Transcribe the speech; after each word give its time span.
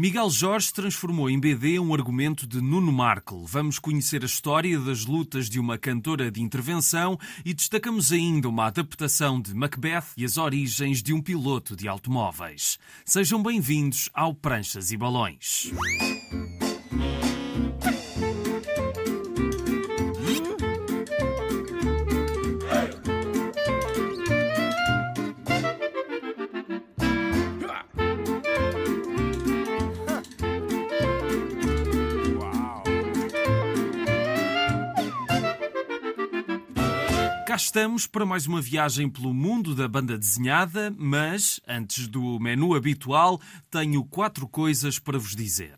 Miguel 0.00 0.30
Jorge 0.30 0.72
transformou 0.72 1.28
em 1.28 1.38
BD 1.38 1.78
um 1.78 1.92
argumento 1.92 2.46
de 2.46 2.58
Nuno 2.58 2.90
Markle. 2.90 3.44
Vamos 3.46 3.78
conhecer 3.78 4.22
a 4.22 4.24
história 4.24 4.78
das 4.78 5.04
lutas 5.04 5.46
de 5.46 5.60
uma 5.60 5.76
cantora 5.76 6.30
de 6.30 6.40
intervenção 6.40 7.18
e 7.44 7.52
destacamos 7.52 8.10
ainda 8.10 8.48
uma 8.48 8.68
adaptação 8.68 9.38
de 9.38 9.54
Macbeth 9.54 10.14
e 10.16 10.24
as 10.24 10.38
origens 10.38 11.02
de 11.02 11.12
um 11.12 11.20
piloto 11.20 11.76
de 11.76 11.86
automóveis. 11.86 12.78
Sejam 13.04 13.42
bem-vindos 13.42 14.08
ao 14.14 14.34
Pranchas 14.34 14.90
e 14.90 14.96
Balões. 14.96 15.70
Estamos 37.60 38.06
para 38.06 38.24
mais 38.24 38.46
uma 38.46 38.60
viagem 38.60 39.08
pelo 39.08 39.34
mundo 39.34 39.74
da 39.74 39.86
banda 39.86 40.16
desenhada, 40.16 40.92
mas 40.96 41.60
antes 41.68 42.08
do 42.08 42.40
menu 42.40 42.74
habitual, 42.74 43.40
tenho 43.70 44.02
quatro 44.02 44.48
coisas 44.48 44.98
para 44.98 45.18
vos 45.18 45.36
dizer. 45.36 45.74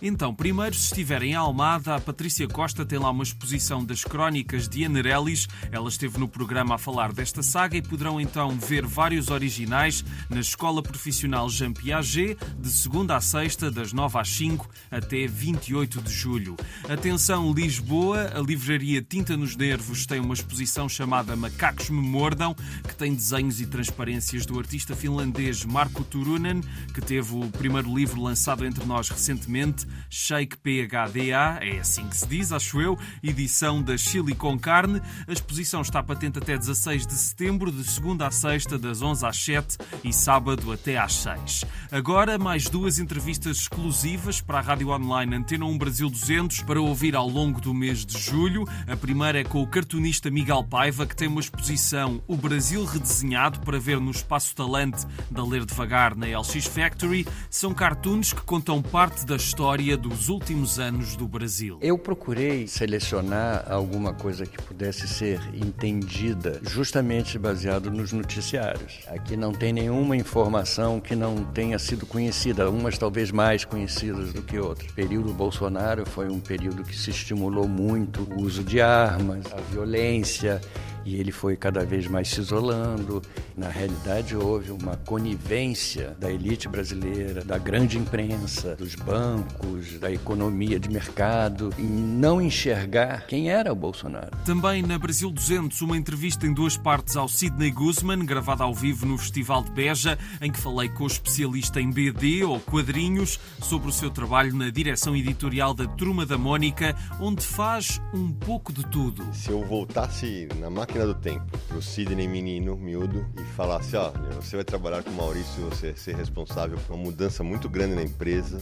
Então, 0.00 0.34
primeiro, 0.34 0.74
se 0.74 0.84
estiverem 0.84 1.32
em 1.32 1.34
Almada, 1.34 1.94
a 1.94 2.00
Patrícia 2.00 2.46
Costa 2.46 2.84
tem 2.84 2.98
lá 2.98 3.10
uma 3.10 3.22
exposição 3.22 3.82
das 3.82 4.04
crónicas 4.04 4.68
de 4.68 4.84
Anerelis. 4.84 5.48
Ela 5.72 5.88
esteve 5.88 6.18
no 6.18 6.28
programa 6.28 6.74
a 6.74 6.78
falar 6.78 7.12
desta 7.12 7.42
saga 7.42 7.78
e 7.78 7.82
poderão 7.82 8.20
então 8.20 8.50
ver 8.58 8.84
vários 8.84 9.30
originais 9.30 10.04
na 10.28 10.40
Escola 10.40 10.82
Profissional 10.82 11.48
Jean 11.48 11.72
Piaget, 11.72 12.36
de 12.58 12.70
segunda 12.70 13.16
a 13.16 13.22
sexta, 13.22 13.70
das 13.70 13.94
9 13.94 14.18
às 14.18 14.28
5 14.28 14.68
até 14.90 15.26
28 15.26 16.02
de 16.02 16.12
julho. 16.12 16.56
Atenção, 16.88 17.50
Lisboa, 17.52 18.32
a 18.34 18.40
livraria 18.40 19.00
Tinta 19.00 19.34
nos 19.34 19.56
Nervos 19.56 20.04
tem 20.04 20.20
uma 20.20 20.34
exposição 20.34 20.90
chamada 20.90 21.34
Macacos 21.34 21.88
Me 21.88 22.02
Mordam, 22.02 22.54
que 22.86 22.94
tem 22.94 23.14
desenhos 23.14 23.62
e 23.62 23.66
transparências 23.66 24.44
do 24.44 24.58
artista 24.58 24.94
finlandês 24.94 25.64
Marco 25.64 26.04
Turunen, 26.04 26.60
que 26.92 27.00
teve 27.00 27.34
o 27.34 27.48
primeiro 27.48 27.94
livro 27.96 28.20
lançado 28.20 28.66
entre 28.66 28.84
nós 28.84 29.08
recentemente, 29.08 29.85
Shake 30.10 30.56
PHDA, 30.58 31.58
é 31.60 31.78
assim 31.80 32.08
que 32.08 32.16
se 32.16 32.26
diz, 32.26 32.52
acho 32.52 32.80
eu, 32.80 32.98
edição 33.22 33.82
da 33.82 33.96
Chile 33.96 34.34
com 34.34 34.58
carne. 34.58 35.00
A 35.26 35.32
exposição 35.32 35.82
está 35.82 36.02
patente 36.02 36.38
até 36.38 36.56
16 36.56 37.06
de 37.06 37.14
setembro, 37.14 37.70
de 37.70 37.84
segunda 37.84 38.26
a 38.26 38.30
sexta, 38.30 38.78
das 38.78 39.02
11 39.02 39.26
às 39.26 39.36
7 39.36 39.78
e 40.04 40.12
sábado 40.12 40.72
até 40.72 40.98
às 40.98 41.14
6. 41.14 41.64
Agora, 41.90 42.38
mais 42.38 42.68
duas 42.68 42.98
entrevistas 42.98 43.58
exclusivas 43.58 44.40
para 44.40 44.58
a 44.58 44.62
rádio 44.62 44.88
online 44.90 45.36
Antena 45.36 45.64
1 45.64 45.78
Brasil 45.78 46.10
200 46.10 46.62
para 46.62 46.80
ouvir 46.80 47.14
ao 47.14 47.28
longo 47.28 47.60
do 47.60 47.74
mês 47.74 48.04
de 48.04 48.18
julho. 48.18 48.64
A 48.86 48.96
primeira 48.96 49.40
é 49.40 49.44
com 49.44 49.62
o 49.62 49.66
cartunista 49.66 50.30
Miguel 50.30 50.64
Paiva, 50.64 51.06
que 51.06 51.16
tem 51.16 51.28
uma 51.28 51.40
exposição 51.40 52.22
O 52.26 52.36
Brasil 52.36 52.84
Redesenhado 52.84 53.60
para 53.60 53.78
ver 53.78 54.00
no 54.00 54.10
Espaço 54.10 54.54
Talante 54.54 55.06
da 55.30 55.44
Ler 55.44 55.64
Devagar 55.64 56.16
na 56.16 56.26
LX 56.26 56.66
Factory. 56.66 57.26
São 57.50 57.72
cartoons 57.74 58.32
que 58.32 58.42
contam 58.42 58.82
parte 58.82 59.24
da 59.24 59.36
história 59.36 59.75
dos 59.76 60.30
últimos 60.30 60.78
anos 60.78 61.16
do 61.16 61.28
Brasil. 61.28 61.78
Eu 61.82 61.98
procurei 61.98 62.66
selecionar 62.66 63.70
alguma 63.70 64.14
coisa 64.14 64.46
que 64.46 64.56
pudesse 64.62 65.06
ser 65.06 65.38
entendida 65.52 66.58
justamente 66.62 67.38
baseado 67.38 67.90
nos 67.90 68.10
noticiários. 68.10 69.00
Aqui 69.06 69.36
não 69.36 69.52
tem 69.52 69.74
nenhuma 69.74 70.16
informação 70.16 70.98
que 70.98 71.14
não 71.14 71.44
tenha 71.44 71.78
sido 71.78 72.06
conhecida, 72.06 72.70
umas 72.70 72.96
talvez 72.96 73.30
mais 73.30 73.66
conhecidas 73.66 74.32
do 74.32 74.40
que 74.40 74.58
outras. 74.58 74.90
O 74.90 74.94
período 74.94 75.34
Bolsonaro 75.34 76.06
foi 76.06 76.30
um 76.30 76.40
período 76.40 76.82
que 76.82 76.96
se 76.96 77.10
estimulou 77.10 77.68
muito 77.68 78.22
o 78.22 78.42
uso 78.42 78.64
de 78.64 78.80
armas, 78.80 79.44
a 79.52 79.60
violência, 79.70 80.58
e 81.06 81.14
ele 81.14 81.30
foi 81.30 81.56
cada 81.56 81.84
vez 81.84 82.08
mais 82.08 82.28
se 82.28 82.40
isolando. 82.40 83.22
Na 83.56 83.68
realidade, 83.68 84.36
houve 84.36 84.72
uma 84.72 84.96
conivência 84.96 86.16
da 86.18 86.30
elite 86.30 86.68
brasileira, 86.68 87.44
da 87.44 87.56
grande 87.56 87.96
imprensa, 87.96 88.74
dos 88.74 88.96
bancos, 88.96 89.98
da 90.00 90.10
economia 90.10 90.80
de 90.80 90.90
mercado, 90.90 91.72
em 91.78 91.86
não 91.86 92.42
enxergar 92.42 93.26
quem 93.28 93.50
era 93.50 93.72
o 93.72 93.76
Bolsonaro. 93.76 94.36
Também 94.44 94.82
na 94.82 94.98
Brasil 94.98 95.30
200, 95.30 95.80
uma 95.82 95.96
entrevista 95.96 96.44
em 96.44 96.52
duas 96.52 96.76
partes 96.76 97.16
ao 97.16 97.28
Sidney 97.28 97.70
Guzman, 97.70 98.26
gravada 98.26 98.64
ao 98.64 98.74
vivo 98.74 99.06
no 99.06 99.16
Festival 99.16 99.62
de 99.62 99.70
Beja, 99.70 100.18
em 100.42 100.50
que 100.50 100.58
falei 100.58 100.88
com 100.88 101.04
o 101.04 101.06
especialista 101.06 101.80
em 101.80 101.90
BD 101.90 102.42
ou 102.42 102.58
quadrinhos 102.58 103.38
sobre 103.62 103.88
o 103.88 103.92
seu 103.92 104.10
trabalho 104.10 104.54
na 104.56 104.70
direção 104.70 105.14
editorial 105.14 105.72
da 105.72 105.86
Turma 105.86 106.26
da 106.26 106.36
Mônica, 106.36 106.96
onde 107.20 107.46
faz 107.46 108.00
um 108.12 108.32
pouco 108.32 108.72
de 108.72 108.84
tudo. 108.86 109.24
Se 109.32 109.50
eu 109.50 109.64
voltasse 109.64 110.48
na 110.58 110.68
máquina 110.68 110.95
máquina 110.96 111.06
do 111.06 111.14
tempo 111.14 111.58
pro 111.68 111.82
Sidney 111.82 112.26
menino, 112.26 112.74
miúdo, 112.74 113.26
e 113.36 113.44
falasse, 113.54 113.96
ó, 113.96 114.12
você 114.34 114.56
vai 114.56 114.64
trabalhar 114.64 115.02
com 115.02 115.10
o 115.10 115.14
Maurício 115.14 115.68
você 115.68 115.94
ser 115.94 116.16
responsável 116.16 116.78
por 116.78 116.94
uma 116.94 117.04
mudança 117.04 117.44
muito 117.44 117.68
grande 117.68 117.94
na 117.94 118.02
empresa. 118.02 118.58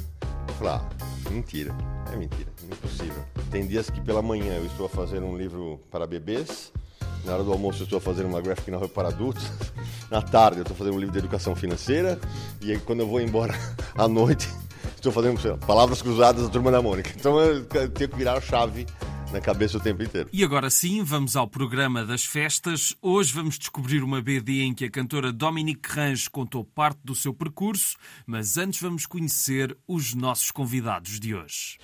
Eu 0.49 0.55
falar, 0.55 0.89
ah, 1.01 1.31
mentira, 1.31 1.73
é 2.13 2.17
mentira, 2.17 2.51
impossível. 2.65 3.23
Tem 3.53 3.65
dias 3.65 3.89
que 3.89 4.01
pela 4.01 4.21
manhã 4.21 4.55
eu 4.55 4.67
estou 4.67 4.87
a 4.87 4.89
fazer 4.89 5.23
um 5.23 5.37
livro 5.37 5.79
para 5.93 6.09
bebês, 6.09 6.73
na 7.25 7.35
hora 7.35 7.45
do 7.45 7.53
almoço 7.53 7.83
eu 7.83 7.85
estou 7.85 7.99
a 7.99 8.01
fazer 8.01 8.25
uma 8.25 8.41
graphic 8.41 8.69
novel 8.69 8.89
para 8.89 9.09
adultos, 9.09 9.45
na 10.11 10.21
tarde 10.21 10.59
eu 10.59 10.63
estou 10.63 10.77
fazendo 10.77 10.95
um 10.95 10.99
livro 10.99 11.13
de 11.13 11.19
educação 11.19 11.55
financeira, 11.55 12.19
e 12.61 12.73
aí 12.73 12.81
quando 12.81 13.01
eu 13.01 13.07
vou 13.07 13.21
embora 13.21 13.55
à 13.95 14.09
noite, 14.09 14.49
estou 14.97 15.13
fazendo 15.13 15.41
lá, 15.49 15.57
palavras 15.59 16.03
cruzadas 16.03 16.43
da 16.43 16.49
Turma 16.49 16.73
da 16.73 16.83
Mônica. 16.83 17.11
Então 17.15 17.39
eu 17.39 17.65
tenho 17.65 18.09
que 18.09 18.17
virar 18.17 18.39
a 18.39 18.41
chave 18.41 18.87
na 19.35 19.41
cabeça 19.41 19.77
o 19.77 19.81
tempo 19.81 20.03
inteiro. 20.03 20.29
E 20.33 20.45
agora 20.45 20.71
sim, 20.71 21.03
vamos 21.03 21.35
ao 21.35 21.49
programa 21.49 22.05
das 22.05 22.25
festas. 22.25 22.95
Hoje 23.03 23.35
vamos 23.35 23.59
descobrir 23.59 24.03
uma 24.03 24.23
BD 24.23 24.63
em 24.63 24.73
que 24.73 24.85
a 24.85 24.91
cantora 24.91 25.33
Dominique 25.33 25.91
Range 25.91 26.31
contou 26.31 26.65
parte 26.65 27.01
do 27.05 27.15
seu 27.15 27.35
percurso, 27.35 27.97
mas 28.27 28.57
antes 28.57 28.81
vamos 28.81 29.07
conhecer 29.07 29.77
os 29.89 30.15
nossos 30.15 30.51
convidados 30.53 31.19
de 31.19 31.35
hoje. 31.35 31.79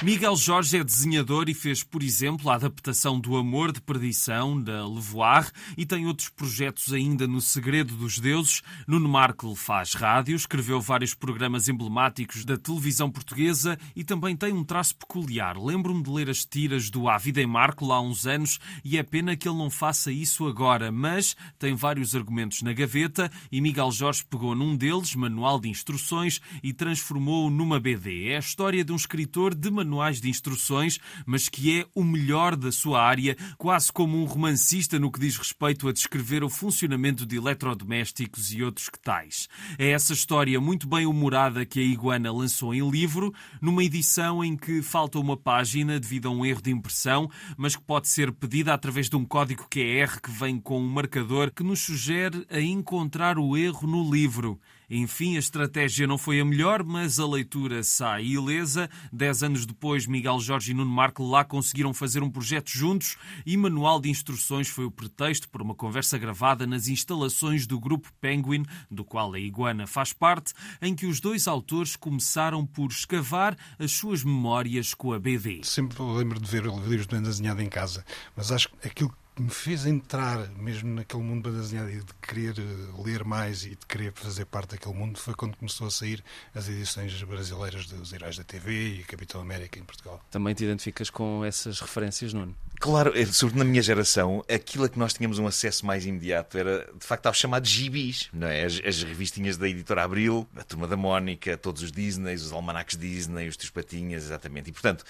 Miguel 0.00 0.36
Jorge 0.36 0.76
é 0.76 0.84
desenhador 0.84 1.48
e 1.48 1.54
fez, 1.54 1.82
por 1.82 2.04
exemplo, 2.04 2.48
a 2.48 2.54
adaptação 2.54 3.18
do 3.18 3.36
Amor 3.36 3.72
de 3.72 3.80
Perdição, 3.80 4.62
da 4.62 4.86
Levoir, 4.86 5.50
e 5.76 5.84
tem 5.84 6.06
outros 6.06 6.28
projetos 6.28 6.92
ainda 6.92 7.26
no 7.26 7.40
Segredo 7.40 7.96
dos 7.96 8.20
Deuses. 8.20 8.62
Nuno 8.86 9.08
Markle 9.08 9.56
faz 9.56 9.94
rádio, 9.94 10.36
escreveu 10.36 10.80
vários 10.80 11.14
programas 11.14 11.68
emblemáticos 11.68 12.44
da 12.44 12.56
televisão 12.56 13.10
portuguesa 13.10 13.76
e 13.96 14.04
também 14.04 14.36
tem 14.36 14.52
um 14.52 14.62
traço 14.62 14.94
peculiar. 14.94 15.58
Lembro-me 15.58 16.04
de 16.04 16.10
ler 16.10 16.30
as 16.30 16.44
tiras 16.44 16.90
do 16.90 17.08
A 17.08 17.18
Vida 17.18 17.42
em 17.42 17.46
Marco 17.46 17.90
há 17.90 18.00
uns 18.00 18.24
anos 18.24 18.60
e 18.84 18.98
é 18.98 19.02
pena 19.02 19.36
que 19.36 19.48
ele 19.48 19.58
não 19.58 19.68
faça 19.68 20.12
isso 20.12 20.46
agora, 20.46 20.92
mas 20.92 21.34
tem 21.58 21.74
vários 21.74 22.14
argumentos 22.14 22.62
na 22.62 22.72
gaveta 22.72 23.28
e 23.50 23.60
Miguel 23.60 23.90
Jorge 23.90 24.24
pegou 24.30 24.54
num 24.54 24.76
deles, 24.76 25.16
Manual 25.16 25.58
de 25.58 25.68
Instruções, 25.68 26.40
e 26.62 26.72
transformou-o 26.72 27.50
numa 27.50 27.80
BD. 27.80 28.28
É 28.28 28.36
a 28.36 28.38
história 28.38 28.84
de 28.84 28.92
um 28.92 28.96
escritor 28.96 29.56
de 29.56 29.68
manual 29.68 29.87
manuais 29.88 30.20
de 30.20 30.28
instruções, 30.28 31.00
mas 31.24 31.48
que 31.48 31.80
é 31.80 31.86
o 31.94 32.04
melhor 32.04 32.54
da 32.54 32.70
sua 32.70 33.02
área, 33.02 33.36
quase 33.56 33.90
como 33.90 34.18
um 34.18 34.24
romancista 34.24 34.98
no 34.98 35.10
que 35.10 35.18
diz 35.18 35.38
respeito 35.38 35.88
a 35.88 35.92
descrever 35.92 36.44
o 36.44 36.50
funcionamento 36.50 37.24
de 37.24 37.36
eletrodomésticos 37.36 38.52
e 38.52 38.62
outros 38.62 38.90
que 38.90 39.00
tais. 39.00 39.48
É 39.78 39.90
essa 39.90 40.12
história 40.12 40.60
muito 40.60 40.86
bem 40.86 41.06
humorada 41.06 41.64
que 41.64 41.80
a 41.80 41.82
Iguana 41.82 42.30
lançou 42.30 42.74
em 42.74 42.88
livro, 42.90 43.32
numa 43.62 43.82
edição 43.82 44.44
em 44.44 44.56
que 44.56 44.82
falta 44.82 45.18
uma 45.18 45.36
página 45.36 45.98
devido 45.98 46.28
a 46.28 46.30
um 46.30 46.44
erro 46.44 46.60
de 46.60 46.70
impressão, 46.70 47.30
mas 47.56 47.74
que 47.74 47.82
pode 47.82 48.08
ser 48.08 48.30
pedida 48.32 48.74
através 48.74 49.08
de 49.08 49.16
um 49.16 49.24
código 49.24 49.66
QR 49.70 50.20
que 50.20 50.30
vem 50.30 50.60
com 50.60 50.78
um 50.78 50.88
marcador 50.88 51.50
que 51.50 51.62
nos 51.62 51.80
sugere 51.80 52.46
a 52.50 52.60
encontrar 52.60 53.38
o 53.38 53.56
erro 53.56 53.86
no 53.86 54.10
livro. 54.10 54.60
Enfim, 54.90 55.36
a 55.36 55.38
estratégia 55.38 56.06
não 56.06 56.16
foi 56.16 56.40
a 56.40 56.44
melhor, 56.44 56.82
mas 56.82 57.20
a 57.20 57.26
leitura 57.26 57.82
sai 57.82 58.24
ilesa. 58.24 58.88
Dez 59.12 59.42
anos 59.42 59.66
depois, 59.66 60.06
Miguel 60.06 60.40
Jorge 60.40 60.70
e 60.70 60.74
Nuno 60.74 60.90
Marco 60.90 61.22
lá 61.22 61.44
conseguiram 61.44 61.92
fazer 61.92 62.22
um 62.22 62.30
projeto 62.30 62.70
juntos 62.70 63.16
e 63.44 63.56
manual 63.56 64.00
de 64.00 64.08
instruções 64.08 64.68
foi 64.68 64.84
o 64.84 64.90
pretexto 64.90 65.48
para 65.48 65.62
uma 65.62 65.74
conversa 65.74 66.16
gravada 66.16 66.66
nas 66.66 66.88
instalações 66.88 67.66
do 67.66 67.78
Grupo 67.78 68.12
Penguin, 68.20 68.64
do 68.90 69.04
qual 69.04 69.34
a 69.34 69.40
Iguana 69.40 69.86
faz 69.86 70.12
parte, 70.12 70.54
em 70.80 70.94
que 70.94 71.06
os 71.06 71.20
dois 71.20 71.46
autores 71.46 71.96
começaram 71.96 72.64
por 72.64 72.90
escavar 72.90 73.56
as 73.78 73.92
suas 73.92 74.24
memórias 74.24 74.94
com 74.94 75.12
a 75.12 75.18
BD. 75.18 75.60
Sempre 75.64 76.02
lembro 76.02 76.40
de 76.40 76.50
ver 76.50 76.64
livros 76.64 77.06
de 77.06 77.14
banda 77.14 77.62
em 77.62 77.68
casa, 77.68 78.04
mas 78.36 78.50
acho 78.50 78.70
que 78.70 78.88
aquilo 78.88 79.14
que 79.38 79.42
me 79.42 79.50
fez 79.50 79.86
entrar 79.86 80.48
mesmo 80.56 80.92
naquele 80.96 81.22
mundo 81.22 81.52
desenhado 81.52 81.88
e 81.88 81.98
de 81.98 82.12
querer 82.20 82.58
eh, 82.58 83.02
ler 83.04 83.22
mais 83.22 83.62
e 83.64 83.70
de 83.70 83.86
querer 83.86 84.12
fazer 84.12 84.44
parte 84.44 84.70
daquele 84.70 84.96
mundo 84.96 85.16
foi 85.16 85.32
quando 85.32 85.56
começou 85.56 85.86
a 85.86 85.90
sair 85.92 86.24
as 86.52 86.68
edições 86.68 87.22
brasileiras 87.22 87.86
dos 87.86 88.12
Heróis 88.12 88.36
da 88.36 88.42
TV 88.42 88.96
e 88.96 89.04
Capitão 89.04 89.40
América 89.40 89.78
em 89.78 89.84
Portugal. 89.84 90.20
Também 90.28 90.52
te 90.54 90.64
identificas 90.64 91.08
com 91.08 91.44
essas 91.44 91.78
referências, 91.78 92.32
Nuno? 92.32 92.52
Claro, 92.80 93.16
eh, 93.16 93.26
sobretudo 93.26 93.58
na 93.58 93.64
minha 93.64 93.80
geração, 93.80 94.44
aquilo 94.52 94.86
a 94.86 94.88
que 94.88 94.98
nós 94.98 95.12
tínhamos 95.12 95.38
um 95.38 95.46
acesso 95.46 95.86
mais 95.86 96.04
imediato 96.04 96.58
era, 96.58 96.90
de 96.98 97.06
facto, 97.06 97.26
aos 97.26 97.36
chamados 97.36 97.70
gibis, 97.70 98.28
não 98.32 98.48
é? 98.48 98.64
As, 98.64 98.80
as 98.84 99.04
revistinhas 99.04 99.56
da 99.56 99.68
editora 99.68 100.02
Abril, 100.02 100.48
a 100.56 100.64
Turma 100.64 100.88
da 100.88 100.96
Mónica, 100.96 101.56
todos 101.56 101.84
os 101.84 101.92
Disney, 101.92 102.34
os 102.34 102.50
almanacs 102.50 102.96
Disney, 102.96 103.46
os 103.46 103.56
Teus 103.56 103.70
Patinhas, 103.70 104.24
exatamente. 104.24 104.70
E, 104.70 104.72
portanto, 104.72 105.04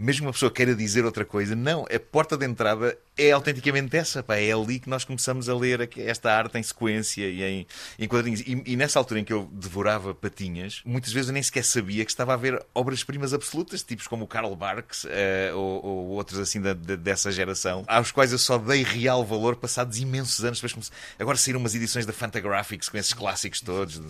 mesmo 0.00 0.26
uma 0.26 0.32
pessoa 0.32 0.50
queira 0.50 0.74
dizer 0.74 1.04
outra 1.04 1.26
coisa, 1.26 1.54
não, 1.54 1.84
a 1.94 2.00
porta 2.00 2.34
de 2.34 2.46
entrada 2.46 2.96
é 3.20 3.32
autenticamente 3.32 3.96
essa, 3.96 4.22
pá, 4.22 4.36
é 4.36 4.52
ali 4.52 4.80
que 4.80 4.88
nós 4.88 5.04
começamos 5.04 5.48
a 5.48 5.54
ler 5.54 5.90
esta 5.98 6.32
arte 6.32 6.56
em 6.58 6.62
sequência 6.62 7.28
e 7.28 7.42
em, 7.42 7.66
em 7.98 8.08
quadrinhos. 8.08 8.40
E, 8.40 8.62
e, 8.66 8.76
nessa 8.76 8.98
altura 8.98 9.20
em 9.20 9.24
que 9.24 9.32
eu 9.32 9.48
devorava 9.52 10.14
patinhas, 10.14 10.80
muitas 10.84 11.12
vezes 11.12 11.28
eu 11.28 11.34
nem 11.34 11.42
sequer 11.42 11.64
sabia 11.64 12.04
que 12.04 12.10
estava 12.10 12.32
a 12.32 12.36
ver 12.36 12.64
obras-primas 12.74 13.34
absolutas, 13.34 13.82
tipos 13.82 14.06
como 14.06 14.24
o 14.24 14.26
Karl 14.26 14.54
Barks 14.56 15.04
uh, 15.04 15.08
ou, 15.54 15.84
ou, 15.84 16.08
outros 16.08 16.38
assim 16.38 16.60
da, 16.60 16.72
da, 16.72 16.96
dessa 16.96 17.30
geração, 17.30 17.84
aos 17.86 18.10
quais 18.10 18.32
eu 18.32 18.38
só 18.38 18.56
dei 18.56 18.82
real 18.82 19.24
valor 19.24 19.56
passados 19.56 19.98
imensos 19.98 20.44
anos. 20.44 20.60
Depois 20.60 20.90
Agora 21.18 21.36
saíram 21.36 21.60
umas 21.60 21.74
edições 21.74 22.06
da 22.06 22.12
Fantagraphics 22.12 22.88
com 22.88 22.96
esses 22.96 23.12
clássicos 23.12 23.60
todos, 23.60 24.00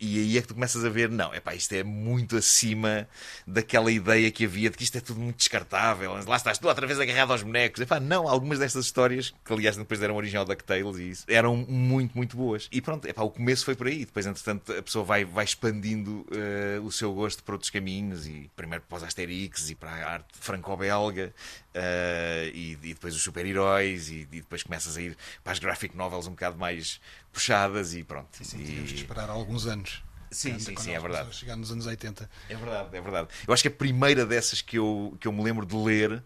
e 0.00 0.18
aí 0.18 0.38
é 0.38 0.40
que 0.40 0.48
tu 0.48 0.54
começas 0.54 0.84
a 0.84 0.88
ver, 0.88 1.10
não, 1.10 1.34
é 1.34 1.40
pá, 1.40 1.54
isto 1.54 1.72
é 1.74 1.82
muito 1.82 2.36
acima 2.36 3.06
daquela 3.46 3.90
ideia 3.90 4.30
que 4.30 4.44
havia 4.44 4.70
de 4.70 4.76
que 4.76 4.84
isto 4.84 4.96
é 4.96 5.00
tudo 5.00 5.20
muito 5.20 5.36
descartável. 5.36 6.14
Lá 6.26 6.36
estás 6.36 6.58
tu 6.58 6.68
outra 6.68 6.86
vez 6.86 6.98
agarrado 6.98 7.32
aos 7.32 7.42
bonecos. 7.42 7.80
Epá, 7.80 8.00
não, 8.00 8.28
algumas 8.28 8.53
destas 8.58 8.84
histórias, 8.84 9.34
que 9.44 9.52
aliás 9.52 9.76
depois 9.76 10.00
deram 10.00 10.16
origem 10.16 10.38
ao 10.38 10.44
DuckTales 10.44 10.98
e 10.98 11.10
isso, 11.10 11.24
eram 11.28 11.56
muito, 11.56 12.16
muito 12.16 12.36
boas. 12.36 12.68
E 12.70 12.80
pronto, 12.80 13.06
epá, 13.06 13.22
o 13.22 13.30
começo 13.30 13.64
foi 13.64 13.74
por 13.74 13.86
aí. 13.86 14.04
Depois, 14.04 14.26
entretanto, 14.26 14.72
a 14.72 14.82
pessoa 14.82 15.04
vai, 15.04 15.24
vai 15.24 15.44
expandindo 15.44 16.26
uh, 16.30 16.84
o 16.84 16.92
seu 16.92 17.12
gosto 17.12 17.42
para 17.42 17.54
outros 17.54 17.70
caminhos. 17.70 18.26
E 18.26 18.50
primeiro 18.56 18.84
para 18.88 18.96
os 18.96 19.02
Asterix 19.02 19.70
e 19.70 19.74
para 19.74 19.90
a 19.90 20.12
arte 20.12 20.28
franco-belga. 20.32 21.34
Uh, 21.74 22.48
e, 22.54 22.78
e, 22.82 22.94
depois 22.94 23.14
os 23.14 23.22
super-heróis. 23.22 24.08
E, 24.08 24.20
e, 24.20 24.40
depois 24.40 24.62
começas 24.62 24.96
a 24.96 25.02
ir 25.02 25.16
para 25.42 25.52
as 25.52 25.58
graphic 25.58 25.96
novels 25.96 26.26
um 26.26 26.30
bocado 26.30 26.58
mais 26.58 27.00
puxadas. 27.32 27.94
E 27.94 28.02
pronto. 28.02 28.28
Sim, 28.32 28.44
sim, 28.44 28.58
tivemos 28.58 28.92
que 28.92 28.98
esperar 28.98 29.28
alguns 29.30 29.66
anos. 29.66 30.02
Sim, 30.34 30.58
sim, 30.58 30.74
sim, 30.76 30.92
é 30.92 30.98
verdade. 30.98 31.34
Chegar 31.34 31.56
nos 31.56 31.70
anos 31.70 31.86
80. 31.86 32.28
É 32.48 32.56
verdade, 32.56 32.96
é 32.96 33.00
verdade. 33.00 33.28
Eu 33.46 33.54
acho 33.54 33.62
que 33.62 33.68
a 33.68 33.70
primeira 33.70 34.26
dessas 34.26 34.60
que 34.60 34.76
eu, 34.76 35.16
que 35.20 35.28
eu 35.28 35.32
me 35.32 35.42
lembro 35.42 35.64
de 35.64 35.76
ler 35.76 36.22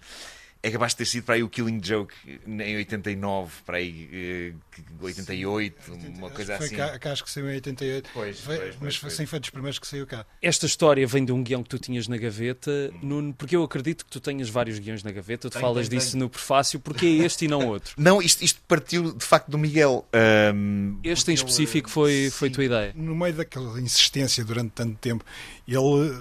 é 0.62 0.70
capaz 0.70 0.93
de 0.93 0.99
ter 0.99 1.05
sido 1.06 1.25
para 1.25 1.37
aí 1.37 1.43
o 1.43 1.49
Killing 1.49 1.81
Joke 1.82 2.12
em 2.46 2.76
89, 2.76 3.52
para 3.64 3.76
aí 3.78 4.55
88, 5.00 5.76
eh, 5.78 5.94
Sim, 5.94 6.14
uma 6.19 6.31
coisa 6.31 6.56
foi 6.56 6.66
assim. 6.66 6.76
Cá, 6.76 6.99
cá 6.99 7.12
acho 7.12 7.25
que 7.25 7.31
saiu 7.31 7.49
em 7.49 7.55
88, 7.55 8.10
pois, 8.12 8.40
foi, 8.40 8.56
pois, 8.58 8.76
mas 8.81 8.96
foi, 8.96 9.08
assim 9.08 9.26
foi 9.26 9.38
dos 9.38 9.50
primeiros 9.50 9.78
que 9.78 9.87
saiu 9.87 10.06
cá. 10.06 10.26
Esta 10.43 10.66
história 10.66 11.06
vem 11.06 11.25
de 11.25 11.31
um 11.31 11.43
guião 11.44 11.62
que 11.62 11.69
tu 11.69 11.78
tinhas 11.78 12.08
na 12.08 12.16
gaveta, 12.16 12.93
Nuno, 13.00 13.32
porque 13.32 13.55
eu 13.55 13.62
acredito 13.62 14.05
que 14.05 14.10
tu 14.10 14.20
tenhas 14.20 14.49
vários 14.49 14.78
guiões 14.81 15.02
na 15.05 15.12
gaveta, 15.12 15.49
tu 15.49 15.52
tem, 15.52 15.60
falas 15.60 15.88
tem, 15.88 15.99
disso 15.99 16.12
tem. 16.12 16.20
no 16.20 16.28
prefácio, 16.28 16.81
porque 16.81 17.06
é 17.06 17.10
este 17.25 17.44
e 17.44 17.49
não 17.49 17.69
outro? 17.69 17.94
Não, 18.08 18.22
isto, 18.22 18.43
isto 18.43 18.60
partiu 18.66 19.12
de 19.12 19.25
facto 19.25 19.50
do 19.50 19.58
Miguel. 19.58 20.06
Um, 20.55 20.99
este 21.05 21.31
em 21.31 21.34
específico 21.34 21.90
foi, 21.90 22.31
foi 22.31 22.50
tua 22.50 22.64
ideia? 22.64 22.93
No 22.96 23.14
meio 23.14 23.34
daquela 23.34 23.81
insistência 23.81 24.44
durante 24.44 24.70
tanto 24.70 24.96
tempo, 24.96 25.25
ele, 25.66 25.78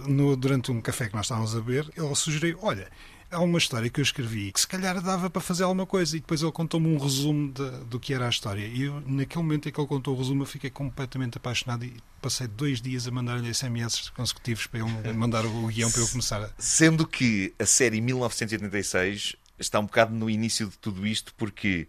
no, 0.08 0.36
durante 0.36 0.72
um 0.72 0.82
café 0.82 1.08
que 1.08 1.16
nós 1.16 1.26
estávamos 1.26 1.56
a 1.56 1.62
beber, 1.62 1.90
ele 1.96 2.16
sugeriu: 2.16 2.60
olha 2.62 2.88
há 3.32 3.40
uma 3.40 3.58
história 3.58 3.90
que 3.90 4.00
eu 4.00 4.04
escrevi 4.04 4.52
que 4.52 4.60
se 4.60 4.68
calhar 4.68 5.02
dava 5.02 5.30
para 5.30 5.42
fazer 5.42 5.64
alguma 5.64 5.86
coisa 5.86 6.16
e 6.16 6.20
depois 6.20 6.42
ele 6.42 6.52
contou-me 6.52 6.88
um 6.88 6.98
resumo 6.98 7.52
de, 7.52 7.70
do 7.86 8.00
que 8.00 8.14
era 8.14 8.26
a 8.26 8.30
história. 8.30 8.66
E 8.66 8.84
eu, 8.84 9.02
naquele 9.06 9.44
momento 9.44 9.70
em 9.70 9.72
que 9.72 9.80
ele 9.80 9.88
contou 9.88 10.16
o 10.16 10.18
resumo, 10.18 10.44
eu 10.44 10.46
fiquei 10.48 10.70
completamente 10.70 11.38
apaixonado 11.38 11.86
e 11.86 11.96
passei 12.22 12.48
dois 12.48 12.82
dias 12.82 13.08
a 13.08 13.12
mandar-lhe 13.12 13.54
SMS 13.54 14.10
consecutivos 14.10 14.68
para 14.68 14.80
ele 14.80 15.14
mandar 15.14 15.46
o 15.46 15.68
guião 15.68 15.92
para 15.92 16.02
eu 16.02 16.08
começar 16.08 16.42
a... 16.42 16.50
Sendo 16.58 17.06
que 17.06 17.54
a 17.60 17.66
série 17.66 18.02
1986 18.02 19.36
está 19.60 19.80
um 19.80 19.86
bocado 19.86 20.14
no 20.14 20.30
início 20.30 20.68
de 20.68 20.78
tudo 20.78 21.06
isto, 21.06 21.34
porque 21.36 21.88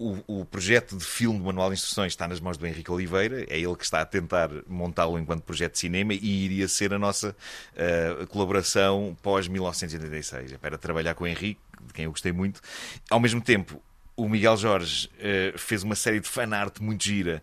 o, 0.00 0.40
o, 0.40 0.44
projeto 0.46 0.96
de 0.96 1.04
filme 1.04 1.38
do 1.38 1.44
Manual 1.44 1.68
de 1.68 1.74
Instruções 1.74 2.12
está 2.12 2.26
nas 2.26 2.40
mãos 2.40 2.56
do 2.56 2.66
Henrique 2.66 2.90
Oliveira, 2.90 3.44
é 3.50 3.58
ele 3.58 3.76
que 3.76 3.84
está 3.84 4.00
a 4.00 4.06
tentar 4.06 4.48
montá-lo 4.66 5.18
enquanto 5.18 5.42
projeto 5.42 5.74
de 5.74 5.78
cinema 5.78 6.14
e 6.14 6.44
iria 6.44 6.66
ser 6.66 6.94
a 6.94 6.98
nossa 6.98 7.36
uh, 7.74 8.26
colaboração 8.28 9.14
pós-1986. 9.22 10.54
É 10.54 10.56
para 10.56 10.78
trabalhar 10.78 11.14
com 11.14 11.24
o 11.24 11.26
Henrique, 11.26 11.60
de 11.82 11.92
quem 11.92 12.06
eu 12.06 12.10
gostei 12.12 12.32
muito. 12.32 12.62
Ao 13.10 13.20
mesmo 13.20 13.42
tempo, 13.42 13.82
o 14.16 14.26
Miguel 14.26 14.56
Jorge 14.56 15.10
uh, 15.18 15.58
fez 15.58 15.82
uma 15.82 15.94
série 15.94 16.18
de 16.18 16.28
fanart 16.28 16.80
muito 16.80 17.04
gira 17.04 17.42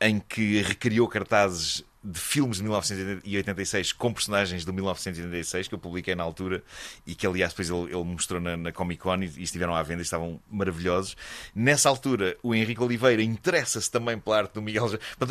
em 0.00 0.18
que 0.18 0.62
recriou 0.62 1.06
cartazes 1.08 1.84
de 2.08 2.18
filmes 2.18 2.56
de 2.56 2.62
1986 2.62 3.92
com 3.92 4.12
personagens 4.12 4.64
de 4.64 4.72
1986 4.72 5.68
que 5.68 5.74
eu 5.74 5.78
publiquei 5.78 6.14
na 6.14 6.22
altura 6.22 6.62
e 7.06 7.14
que 7.14 7.26
aliás 7.26 7.52
depois 7.52 7.68
ele, 7.68 7.94
ele 7.94 8.04
mostrou 8.04 8.40
na, 8.40 8.56
na, 8.56 8.72
Comic 8.72 9.02
Con 9.02 9.16
e, 9.16 9.26
e, 9.36 9.42
estiveram 9.42 9.74
à 9.74 9.82
venda 9.82 10.00
e 10.00 10.02
estavam 10.02 10.40
maravilhosos. 10.50 11.16
Nessa 11.54 11.88
altura 11.88 12.36
o 12.42 12.54
Henrique 12.54 12.82
Oliveira 12.82 13.22
interessa-se 13.22 13.90
também 13.90 14.18
pela 14.18 14.38
arte 14.38 14.54
do 14.54 14.62
Miguel 14.62 14.86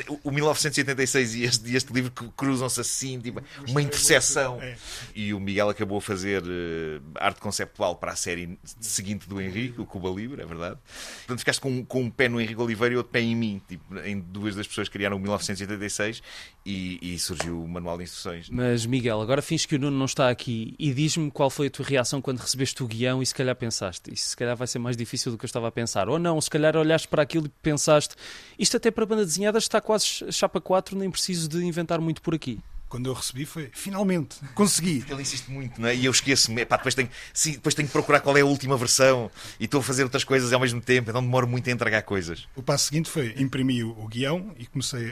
o, 0.08 0.30
o 0.30 0.32
1986 0.32 1.36
e 1.36 1.44
este, 1.44 1.76
este 1.76 1.94
livro 1.94 2.12
cruzam-se 2.12 2.80
assim, 2.80 3.20
tipo, 3.20 3.42
uma 3.68 3.82
interseção. 3.82 4.60
É. 4.62 4.78
E 5.16 5.34
o 5.34 5.40
Miguel 5.40 5.70
acabou 5.70 5.98
a 5.98 6.02
fazer 6.02 6.44
uh, 6.44 7.02
arte 7.16 7.42
conceptual 7.42 7.96
para 7.96 8.12
a 8.12 8.16
série 8.16 8.58
seguinte 8.80 9.28
do 9.28 9.42
Henrique, 9.42 9.82
o 9.82 9.86
Cuba 9.86 10.10
Libre, 10.10 10.42
é 10.42 10.46
verdade. 10.46 10.78
Portanto, 11.20 11.40
ficaste 11.40 11.60
com, 11.60 11.84
com 11.86 12.04
um 12.04 12.10
pé 12.10 12.30
no 12.30 12.40
Henrique 12.40 12.62
Oliveira 12.62 12.94
e 12.94 12.98
outro 12.98 13.12
pé 13.12 13.22
em 13.22 13.36
mim, 13.36 13.62
tipo, 13.68 13.98
em 14.00 14.20
duas 14.20 14.56
das 14.56 14.68
pessoas 14.68 14.88
que 14.88 14.94
criaram 14.94 15.18
o 15.18 15.20
1986 15.20 16.22
e, 16.68 17.00
e, 17.02 17.18
surgiu 17.18 17.64
o 17.64 17.68
manual 17.68 17.98
de 17.98 18.04
instruções. 18.04 18.50
Mas 18.50 18.86
Miguel, 18.86 19.22
agora 19.22 19.42
fins 19.42 19.66
que 19.66 19.76
o 19.76 19.80
Nuno 19.80 19.98
não 19.98 20.06
está 20.06 20.30
aqui 20.30 20.76
e 20.78 20.94
diz-me 20.94 21.32
qual 21.32 21.50
foi 21.50 21.68
a 21.68 21.70
tua 21.70 21.86
reação 21.86 22.22
quando 22.22 22.40
recebeste 22.40 22.84
o 22.84 22.88
guião 22.88 23.22
e 23.22 23.26
se 23.26 23.34
calhar 23.34 23.56
pensaste, 23.56 24.14
isso 24.14 24.30
se 24.30 24.36
calhar 24.36 24.56
vai 24.56 24.68
ser 24.68 24.78
mais 24.78 24.98
difícil 24.98 25.32
do 25.32 25.38
que 25.38 25.46
eu 25.46 25.48
estava 25.48 25.70
a 25.70 25.72
pensar. 25.72 26.10
Ou 26.10 26.20
não, 26.20 26.42
se 26.42 26.50
calhar 26.50 26.76
olhaste 26.76 27.08
para 27.08 27.24
aquilo 27.24 27.46
e 27.46 27.50
pensaste, 27.62 28.16
isto 28.60 28.76
até 28.76 28.92
para 28.92 29.06
banda 29.06 29.24
desenhada 29.24 29.58
está 29.58 29.80
quase 29.80 30.30
chapa 30.30 30.60
4, 30.60 30.98
nem 30.98 31.10
preciso 31.10 31.48
de 31.48 31.64
inventar 31.64 32.02
muito 32.02 32.22
por 32.22 32.36
aqui 32.36 32.60
quando 32.90 33.08
eu 33.10 33.14
recebi 33.14 33.46
foi 33.46 33.70
finalmente, 33.74 34.38
consegui. 34.54 35.04
Ele 35.10 35.22
insiste 35.22 35.50
muito, 35.50 35.80
não 35.82 35.90
é? 35.90 35.96
E 35.96 36.06
eu 36.06 36.12
esqueço-me, 36.12 36.64
depois 36.64 36.96
tenho, 36.96 37.10
sim, 37.34 37.54
depois 37.54 37.76
tenho 37.76 37.88
que 37.88 37.92
procurar 37.92 38.20
qual 38.20 38.38
é 38.38 38.42
a 38.42 38.46
última 38.46 38.78
versão 38.78 39.30
e 39.60 39.66
estou 39.66 39.80
a 39.80 39.84
fazer 39.84 40.04
outras 40.04 40.24
coisas 40.24 40.54
ao 40.54 40.60
mesmo 40.60 40.82
tempo, 40.82 41.10
então 41.10 41.22
demoro 41.22 41.48
muito 41.48 41.70
a 41.70 41.74
entregar 41.74 42.02
coisas. 42.04 42.48
O 42.56 42.64
passo 42.64 42.86
seguinte 42.86 43.10
foi 43.10 43.34
imprimir 43.38 43.86
o 43.88 44.08
guião 44.08 44.54
e 44.58 44.66
comecei 44.66 45.12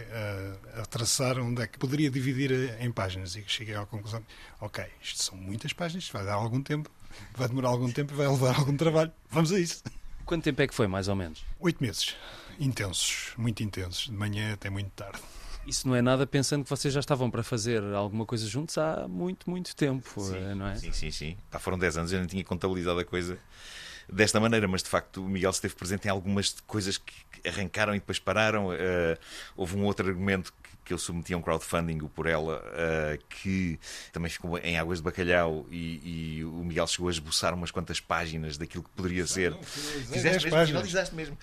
a, 0.75 0.81
a 0.81 0.85
traçar 0.85 1.39
onde 1.39 1.61
é 1.61 1.67
que 1.67 1.77
poderia 1.77 2.09
dividir 2.09 2.75
em 2.79 2.91
páginas 2.91 3.35
e 3.35 3.43
cheguei 3.47 3.75
à 3.75 3.85
conclusão: 3.85 4.23
ok, 4.59 4.83
isto 5.01 5.23
são 5.23 5.37
muitas 5.37 5.73
páginas, 5.73 6.09
vai 6.09 6.25
dar 6.25 6.33
algum 6.33 6.61
tempo, 6.61 6.89
vai 7.35 7.47
demorar 7.47 7.69
algum 7.69 7.91
tempo 7.91 8.13
e 8.13 8.15
vai 8.15 8.27
levar 8.27 8.55
algum 8.59 8.75
trabalho. 8.75 9.11
Vamos 9.29 9.51
a 9.51 9.59
isso. 9.59 9.83
Quanto 10.25 10.43
tempo 10.43 10.61
é 10.61 10.67
que 10.67 10.73
foi, 10.73 10.87
mais 10.87 11.07
ou 11.07 11.15
menos? 11.15 11.43
Oito 11.59 11.83
meses. 11.83 12.15
Intensos, 12.59 13.33
muito 13.37 13.61
intensos, 13.61 14.05
de 14.05 14.13
manhã 14.13 14.53
até 14.53 14.69
muito 14.69 14.89
tarde. 14.91 15.19
Isso 15.65 15.87
não 15.87 15.95
é 15.95 16.01
nada 16.01 16.27
pensando 16.27 16.63
que 16.63 16.69
vocês 16.69 16.93
já 16.93 16.99
estavam 16.99 17.29
para 17.31 17.41
fazer 17.41 17.83
alguma 17.93 18.25
coisa 18.25 18.47
juntos 18.47 18.77
há 18.77 19.07
muito, 19.07 19.49
muito 19.49 19.75
tempo, 19.75 20.21
sim, 20.21 20.35
eh, 20.37 20.53
não 20.53 20.67
é? 20.67 20.75
Sim, 20.75 20.91
sim, 20.91 21.11
sim. 21.11 21.37
Pá, 21.49 21.57
foram 21.57 21.77
10 21.77 21.97
anos, 21.97 22.11
eu 22.11 22.19
não 22.19 22.27
tinha 22.27 22.43
contabilizado 22.43 22.99
a 22.99 23.05
coisa 23.05 23.39
desta 24.11 24.39
maneira, 24.39 24.67
mas 24.67 24.83
de 24.83 24.89
facto 24.89 25.23
o 25.23 25.29
Miguel 25.29 25.51
esteve 25.51 25.75
presente 25.75 26.07
em 26.07 26.11
algumas 26.11 26.55
coisas 26.65 26.97
que 26.97 27.13
arrancaram 27.47 27.95
e 27.95 27.99
depois 27.99 28.19
pararam. 28.19 28.69
Uh, 28.69 29.17
houve 29.55 29.75
um 29.77 29.83
outro 29.83 30.07
argumento 30.07 30.53
que 30.85 30.93
eu 30.93 30.99
submeti 30.99 31.33
a 31.33 31.37
um 31.37 31.41
crowdfunding, 31.41 31.99
o 32.01 32.07
Por 32.07 32.27
Ela, 32.27 32.59
uh, 32.59 33.25
que 33.27 33.79
também 34.13 34.29
ficou 34.29 34.57
em 34.59 34.77
Águas 34.77 34.99
de 34.99 35.03
Bacalhau 35.03 35.65
e, 35.71 36.37
e, 36.37 36.45
o 36.45 36.63
Miguel 36.63 36.85
chegou 36.85 37.07
a 37.07 37.11
esboçar 37.11 37.55
umas 37.55 37.71
quantas 37.71 37.99
páginas 37.99 38.55
daquilo 38.55 38.83
que 38.83 38.89
poderia 38.91 39.21
não, 39.21 39.27
ser. 39.27 39.51
Não, 39.51 39.63
Fizeste 39.63 40.49
mesmo, 40.49 40.67
finalizaste 40.67 41.15
mesmo. 41.15 41.37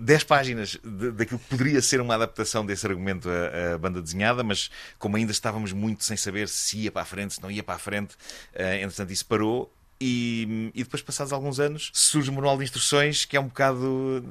10 0.00 0.22
uh, 0.22 0.26
páginas 0.26 0.78
daquilo 0.82 1.38
que 1.38 1.48
poderia 1.50 1.82
ser 1.82 2.00
uma 2.00 2.14
adaptação 2.14 2.64
desse 2.64 2.86
argumento 2.86 3.28
à, 3.28 3.76
banda 3.76 4.00
desenhada, 4.00 4.42
mas 4.42 4.70
como 4.98 5.16
ainda 5.16 5.30
estávamos 5.30 5.72
muito 5.72 6.02
sem 6.02 6.16
saber 6.16 6.48
se 6.48 6.78
ia 6.78 6.90
para 6.90 7.02
a 7.02 7.06
frente, 7.06 7.34
se 7.34 7.42
não 7.42 7.50
ia 7.50 7.62
para 7.62 7.74
a 7.74 7.78
frente, 7.78 8.14
uh, 8.54 8.62
entretanto 8.80 9.12
isso 9.12 9.26
parou 9.26 9.70
e, 10.00 10.70
e, 10.74 10.82
depois, 10.82 11.02
passados 11.02 11.32
alguns 11.32 11.60
anos, 11.60 11.90
surge 11.92 12.30
o 12.30 12.32
manual 12.32 12.58
de 12.58 12.64
instruções, 12.64 13.24
que 13.24 13.36
é 13.36 13.40
um 13.40 13.48
bocado. 13.48 14.24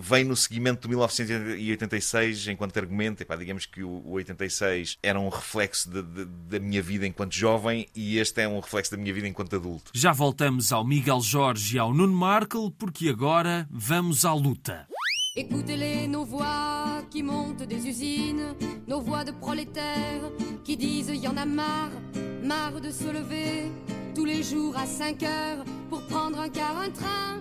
vem 0.00 0.24
no 0.24 0.36
seguimento 0.36 0.82
do 0.82 0.88
1986 0.88 2.48
enquanto 2.48 2.78
argumento. 2.78 3.22
Epá, 3.22 3.36
digamos 3.36 3.66
que 3.66 3.82
o, 3.82 4.02
o 4.04 4.12
86 4.12 4.98
era 5.02 5.18
um 5.18 5.28
reflexo 5.28 5.90
de, 5.90 6.02
de, 6.02 6.24
da 6.24 6.58
minha 6.58 6.82
vida 6.82 7.06
enquanto 7.06 7.34
jovem 7.34 7.86
e 7.94 8.18
este 8.18 8.42
é 8.42 8.48
um 8.48 8.60
reflexo 8.60 8.90
da 8.92 8.96
minha 8.96 9.12
vida 9.12 9.28
enquanto 9.28 9.56
adulto. 9.56 9.90
Já 9.94 10.12
voltamos 10.12 10.72
ao 10.72 10.84
Miguel 10.84 11.20
Jorge 11.20 11.76
e 11.76 11.78
ao 11.78 11.92
Nuno 11.92 12.14
Markle, 12.14 12.70
porque 12.78 13.08
agora 13.08 13.66
vamos 13.70 14.24
à 14.24 14.32
luta. 14.32 14.86
Écoutez-les, 15.36 16.06
nos 16.06 16.24
voix 16.24 17.02
qui 17.10 17.20
montent 17.20 17.66
des 17.66 17.84
usines, 17.86 18.54
nos 18.86 19.00
voix 19.00 19.24
de 19.24 19.32
prolétaires 19.32 20.30
qui 20.62 20.76
disent 20.76 21.10
y 21.12 21.26
en 21.26 21.36
a 21.36 21.44
marre, 21.44 21.90
marre 22.44 22.80
de 22.80 22.92
se 22.92 23.12
lever 23.12 23.68
tous 24.14 24.24
les 24.24 24.42
jours 24.42 24.76
à 24.76 24.86
5 24.86 25.22
heures 25.24 25.64
pour 25.90 26.00
prendre 26.02 26.38
un 26.38 26.48
car, 26.48 26.78
un 26.78 26.90
train 26.90 27.40